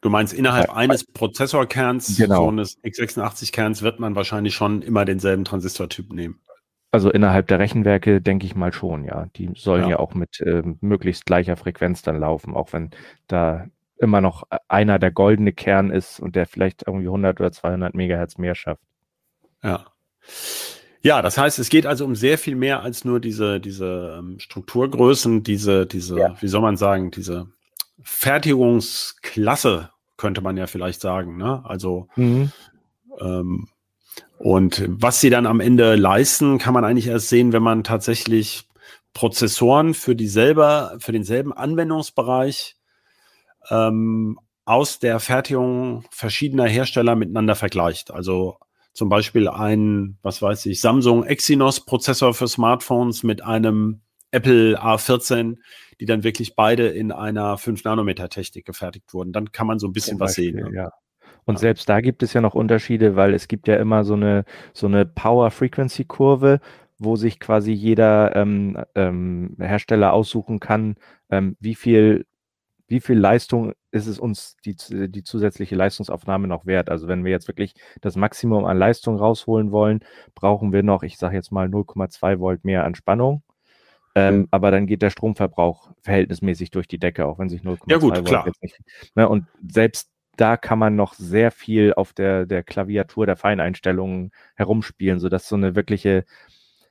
Du 0.00 0.10
meinst, 0.10 0.34
innerhalb 0.34 0.66
ja, 0.66 0.74
eines 0.74 1.04
Prozessorkerns, 1.04 2.16
genau. 2.16 2.42
so 2.42 2.48
eines 2.48 2.82
x86-Kerns, 2.82 3.82
wird 3.82 4.00
man 4.00 4.16
wahrscheinlich 4.16 4.54
schon 4.54 4.82
immer 4.82 5.04
denselben 5.04 5.44
Transistortyp 5.44 6.12
nehmen. 6.12 6.40
Also 6.92 7.10
innerhalb 7.10 7.48
der 7.48 7.58
Rechenwerke 7.58 8.20
denke 8.20 8.44
ich 8.44 8.54
mal 8.54 8.72
schon, 8.72 9.04
ja. 9.04 9.26
Die 9.36 9.50
sollen 9.56 9.84
ja, 9.84 9.90
ja 9.90 9.98
auch 9.98 10.14
mit 10.14 10.40
äh, 10.40 10.62
möglichst 10.80 11.24
gleicher 11.24 11.56
Frequenz 11.56 12.02
dann 12.02 12.20
laufen, 12.20 12.54
auch 12.54 12.72
wenn 12.74 12.90
da 13.28 13.66
immer 13.96 14.20
noch 14.20 14.44
einer 14.68 14.98
der 14.98 15.10
goldene 15.10 15.52
Kern 15.52 15.90
ist 15.90 16.20
und 16.20 16.36
der 16.36 16.46
vielleicht 16.46 16.86
irgendwie 16.86 17.06
100 17.06 17.40
oder 17.40 17.50
200 17.50 17.94
Megahertz 17.94 18.36
mehr 18.36 18.54
schafft. 18.54 18.82
Ja. 19.62 19.86
Ja, 21.00 21.22
das 21.22 21.38
heißt, 21.38 21.58
es 21.58 21.68
geht 21.68 21.86
also 21.86 22.04
um 22.04 22.14
sehr 22.14 22.36
viel 22.38 22.54
mehr 22.54 22.82
als 22.82 23.04
nur 23.04 23.20
diese, 23.20 23.58
diese 23.58 24.16
ähm, 24.18 24.38
Strukturgrößen, 24.38 25.42
diese, 25.42 25.86
diese, 25.86 26.18
ja. 26.18 26.36
wie 26.40 26.48
soll 26.48 26.60
man 26.60 26.76
sagen, 26.76 27.10
diese 27.10 27.48
Fertigungsklasse, 28.02 29.90
könnte 30.16 30.42
man 30.42 30.56
ja 30.56 30.66
vielleicht 30.66 31.00
sagen. 31.00 31.36
Ne? 31.36 31.62
Also, 31.64 32.06
mhm. 32.14 32.52
ähm, 33.18 33.68
und 34.42 34.84
was 34.88 35.20
sie 35.20 35.30
dann 35.30 35.46
am 35.46 35.60
Ende 35.60 35.94
leisten, 35.94 36.58
kann 36.58 36.74
man 36.74 36.84
eigentlich 36.84 37.06
erst 37.06 37.28
sehen, 37.28 37.52
wenn 37.52 37.62
man 37.62 37.84
tatsächlich 37.84 38.68
Prozessoren 39.12 39.94
für 39.94 40.16
dieselbe, 40.16 40.96
für 40.98 41.12
denselben 41.12 41.52
Anwendungsbereich 41.52 42.74
ähm, 43.70 44.40
aus 44.64 44.98
der 44.98 45.20
Fertigung 45.20 46.04
verschiedener 46.10 46.66
Hersteller 46.66 47.14
miteinander 47.14 47.54
vergleicht. 47.54 48.10
Also 48.10 48.58
zum 48.92 49.08
Beispiel 49.08 49.46
ein, 49.46 50.18
was 50.22 50.42
weiß 50.42 50.66
ich, 50.66 50.80
Samsung 50.80 51.22
Exynos 51.22 51.84
Prozessor 51.84 52.34
für 52.34 52.48
Smartphones 52.48 53.22
mit 53.22 53.44
einem 53.44 54.00
Apple 54.32 54.76
A14, 54.82 55.58
die 56.00 56.06
dann 56.06 56.24
wirklich 56.24 56.56
beide 56.56 56.88
in 56.88 57.12
einer 57.12 57.58
5-Nanometer-Technik 57.58 58.66
gefertigt 58.66 59.14
wurden. 59.14 59.32
Dann 59.32 59.52
kann 59.52 59.68
man 59.68 59.78
so 59.78 59.86
ein 59.86 59.92
bisschen 59.92 60.18
was 60.18 60.34
sehen. 60.34 60.56
Ne? 60.56 60.68
Ja. 60.74 60.90
Und 61.44 61.54
ja. 61.56 61.60
selbst 61.60 61.88
da 61.88 62.00
gibt 62.00 62.22
es 62.22 62.32
ja 62.32 62.40
noch 62.40 62.54
Unterschiede, 62.54 63.16
weil 63.16 63.34
es 63.34 63.48
gibt 63.48 63.68
ja 63.68 63.76
immer 63.76 64.04
so 64.04 64.14
eine, 64.14 64.44
so 64.72 64.86
eine 64.86 65.04
Power-Frequency-Kurve, 65.04 66.60
wo 66.98 67.16
sich 67.16 67.40
quasi 67.40 67.72
jeder 67.72 68.36
ähm, 68.36 68.78
ähm, 68.94 69.56
Hersteller 69.58 70.12
aussuchen 70.12 70.60
kann, 70.60 70.96
ähm, 71.30 71.56
wie 71.60 71.74
viel 71.74 72.26
wie 72.92 73.00
viel 73.00 73.18
Leistung 73.18 73.72
ist 73.90 74.06
es 74.06 74.18
uns 74.18 74.58
die, 74.66 74.76
die 75.08 75.22
zusätzliche 75.22 75.74
Leistungsaufnahme 75.74 76.46
noch 76.46 76.66
wert? 76.66 76.90
Also 76.90 77.08
wenn 77.08 77.24
wir 77.24 77.30
jetzt 77.30 77.48
wirklich 77.48 77.74
das 78.02 78.16
Maximum 78.16 78.66
an 78.66 78.76
Leistung 78.76 79.16
rausholen 79.16 79.72
wollen, 79.72 80.00
brauchen 80.34 80.74
wir 80.74 80.82
noch, 80.82 81.02
ich 81.02 81.16
sage 81.16 81.34
jetzt 81.34 81.52
mal 81.52 81.68
0,2 81.68 82.38
Volt 82.38 82.66
mehr 82.66 82.84
an 82.84 82.94
Spannung. 82.94 83.42
Ähm, 84.14 84.40
mhm. 84.40 84.48
Aber 84.50 84.70
dann 84.70 84.86
geht 84.86 85.00
der 85.00 85.08
Stromverbrauch 85.08 85.90
verhältnismäßig 86.02 86.70
durch 86.70 86.86
die 86.86 86.98
Decke, 86.98 87.24
auch 87.24 87.38
wenn 87.38 87.48
sich 87.48 87.62
0,2 87.62 87.90
ja, 87.90 88.02
Volt 88.02 88.24
klar. 88.26 88.46
jetzt 88.46 88.62
nicht. 88.62 88.78
Ne, 89.14 89.26
und 89.26 89.46
selbst 89.66 90.11
da 90.36 90.56
kann 90.56 90.78
man 90.78 90.96
noch 90.96 91.14
sehr 91.14 91.50
viel 91.50 91.94
auf 91.94 92.12
der, 92.12 92.46
der 92.46 92.62
Klaviatur 92.62 93.26
der 93.26 93.36
Feineinstellungen 93.36 94.32
herumspielen, 94.56 95.20
sodass 95.20 95.48
so 95.48 95.56
eine 95.56 95.74
wirkliche 95.76 96.24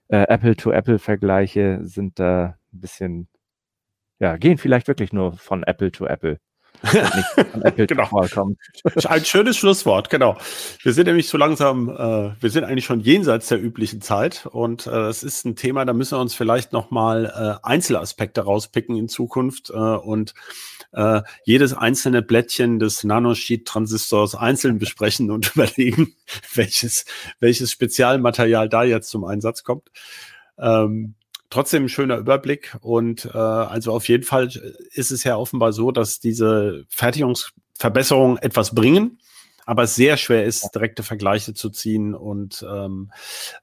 äh, 0.09 0.23
Apple-to-Apple-Vergleiche 0.27 1.79
sind 1.83 2.19
da 2.19 2.57
ein 2.73 2.79
bisschen 2.79 3.27
ja, 4.21 4.37
gehen 4.37 4.59
vielleicht 4.59 4.87
wirklich 4.87 5.11
nur 5.13 5.33
von 5.33 5.63
Apple 5.63 5.91
to 5.91 6.05
Apple. 6.05 6.39
genau. 7.75 8.25
Ein 9.05 9.25
schönes 9.25 9.57
Schlusswort, 9.57 10.09
genau. 10.09 10.37
Wir 10.81 10.93
sind 10.93 11.07
nämlich 11.07 11.27
so 11.27 11.37
langsam, 11.37 11.89
äh, 11.89 12.41
wir 12.41 12.49
sind 12.49 12.63
eigentlich 12.63 12.85
schon 12.85 13.01
jenseits 13.01 13.47
der 13.49 13.61
üblichen 13.61 14.01
Zeit 14.01 14.45
und 14.47 14.87
äh, 14.87 14.91
das 14.91 15.23
ist 15.23 15.45
ein 15.45 15.55
Thema, 15.55 15.85
da 15.85 15.93
müssen 15.93 16.17
wir 16.17 16.21
uns 16.21 16.33
vielleicht 16.33 16.73
nochmal 16.73 17.59
äh, 17.63 17.65
Einzelaspekte 17.67 18.41
rauspicken 18.41 18.95
in 18.95 19.09
Zukunft 19.09 19.69
äh, 19.69 19.73
und 19.73 20.33
äh, 20.93 21.21
jedes 21.45 21.73
einzelne 21.73 22.21
Blättchen 22.21 22.79
des 22.79 23.03
Nanosheet-Transistors 23.03 24.35
einzeln 24.35 24.79
besprechen 24.79 25.31
und 25.31 25.51
überlegen, 25.55 26.15
welches, 26.53 27.05
welches 27.39 27.71
Spezialmaterial 27.71 28.69
da 28.69 28.83
jetzt 28.83 29.09
zum 29.09 29.23
Einsatz 29.23 29.63
kommt. 29.63 29.89
Ähm, 30.57 31.15
trotzdem 31.51 31.85
ein 31.85 31.89
schöner 31.89 32.17
Überblick 32.17 32.75
und 32.81 33.25
äh, 33.25 33.37
also 33.37 33.93
auf 33.93 34.07
jeden 34.07 34.23
Fall 34.23 34.49
ist 34.93 35.11
es 35.11 35.23
ja 35.23 35.37
offenbar 35.37 35.73
so, 35.73 35.91
dass 35.91 36.19
diese 36.19 36.85
Fertigungsverbesserungen 36.89 38.37
etwas 38.37 38.73
bringen, 38.73 39.19
aber 39.65 39.83
es 39.83 39.95
sehr 39.95 40.17
schwer 40.17 40.45
ist, 40.45 40.73
direkte 40.73 41.03
Vergleiche 41.03 41.53
zu 41.53 41.69
ziehen 41.69 42.15
und 42.15 42.65
ähm, 42.67 43.11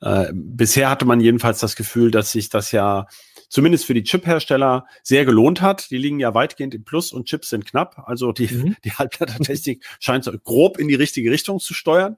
äh, 0.01 0.31
bisher 0.33 0.91
hatte 0.91 1.07
man 1.07 1.21
jedenfalls 1.21 1.59
das 1.59 1.75
Gefühl, 1.75 2.13
dass 2.13 2.31
sich 2.31 2.49
das 2.49 2.71
ja 2.71 3.07
zumindest 3.49 3.87
für 3.87 3.95
die 3.95 4.05
Chip-Hersteller 4.05 4.87
sehr 5.03 5.25
gelohnt 5.25 5.63
hat. 5.63 5.91
Die 5.91 5.99
liegen 5.99 6.21
ja 6.21 6.35
weitgehend 6.35 6.75
im 6.75 6.85
Plus 6.85 7.13
und 7.13 7.27
Chips 7.27 7.49
sind 7.49 7.65
knapp. 7.67 8.03
Also 8.07 8.33
die, 8.33 8.47
mhm. 8.47 8.77
die 8.85 8.93
Halbleitertechnik 8.93 9.85
scheint 10.01 10.25
so 10.25 10.33
grob 10.39 10.79
in 10.79 10.89
die 10.89 10.95
richtige 10.95 11.31
Richtung 11.31 11.59
zu 11.59 11.75
steuern. 11.75 12.17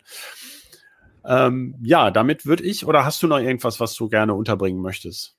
Ähm, 1.24 1.76
ja, 1.82 2.10
damit 2.10 2.46
würde 2.46 2.64
ich, 2.64 2.86
oder 2.86 3.04
hast 3.04 3.22
du 3.22 3.26
noch 3.26 3.38
irgendwas, 3.38 3.78
was 3.78 3.94
du 3.94 4.08
gerne 4.08 4.34
unterbringen 4.34 4.80
möchtest? 4.80 5.36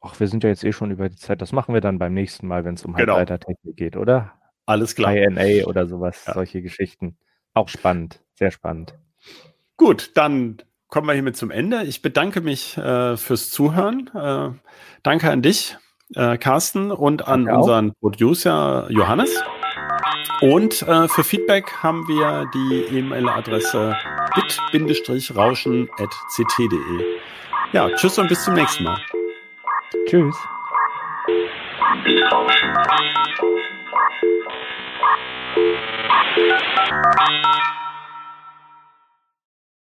Ach, 0.00 0.18
wir 0.20 0.28
sind 0.28 0.44
ja 0.44 0.50
jetzt 0.50 0.64
eh 0.64 0.72
schon 0.72 0.90
über 0.90 1.08
die 1.08 1.16
Zeit. 1.16 1.42
Das 1.42 1.52
machen 1.52 1.74
wir 1.74 1.80
dann 1.80 1.98
beim 1.98 2.14
nächsten 2.14 2.46
Mal, 2.46 2.64
wenn 2.64 2.74
es 2.74 2.84
um 2.84 2.94
genau. 2.94 3.16
Halbleitertechnik 3.16 3.76
geht, 3.76 3.96
oder? 3.96 4.32
Alles 4.66 4.94
klar. 4.94 5.16
INA 5.16 5.66
oder 5.66 5.86
sowas, 5.86 6.24
ja. 6.26 6.34
solche 6.34 6.62
Geschichten. 6.62 7.16
Auch 7.54 7.68
spannend, 7.68 8.20
sehr 8.34 8.50
spannend. 8.50 8.94
Gut, 9.76 10.12
dann 10.14 10.58
kommen 10.88 11.06
wir 11.06 11.14
hiermit 11.14 11.36
zum 11.36 11.50
Ende. 11.50 11.84
Ich 11.84 12.02
bedanke 12.02 12.40
mich 12.40 12.76
äh, 12.76 13.16
fürs 13.16 13.50
Zuhören. 13.50 14.10
Äh, 14.14 14.50
danke 15.02 15.30
an 15.30 15.42
dich, 15.42 15.76
äh, 16.14 16.36
Carsten, 16.36 16.90
und 16.90 17.26
an 17.26 17.46
danke 17.46 17.58
unseren 17.58 17.90
auch. 17.90 18.00
Producer 18.00 18.86
Johannes. 18.90 19.42
Und 20.40 20.82
äh, 20.82 21.08
für 21.08 21.24
Feedback 21.24 21.82
haben 21.82 22.06
wir 22.06 22.48
die 22.54 22.98
E-Mail-Adresse 22.98 23.96
bit-rauschen.ct.de. 24.72 27.04
Ja, 27.72 27.90
tschüss 27.96 28.18
und 28.18 28.28
bis 28.28 28.44
zum 28.44 28.54
nächsten 28.54 28.84
Mal. 28.84 28.98
Tschüss. 30.06 30.36
Thank 31.80 32.08
you. 37.66 37.77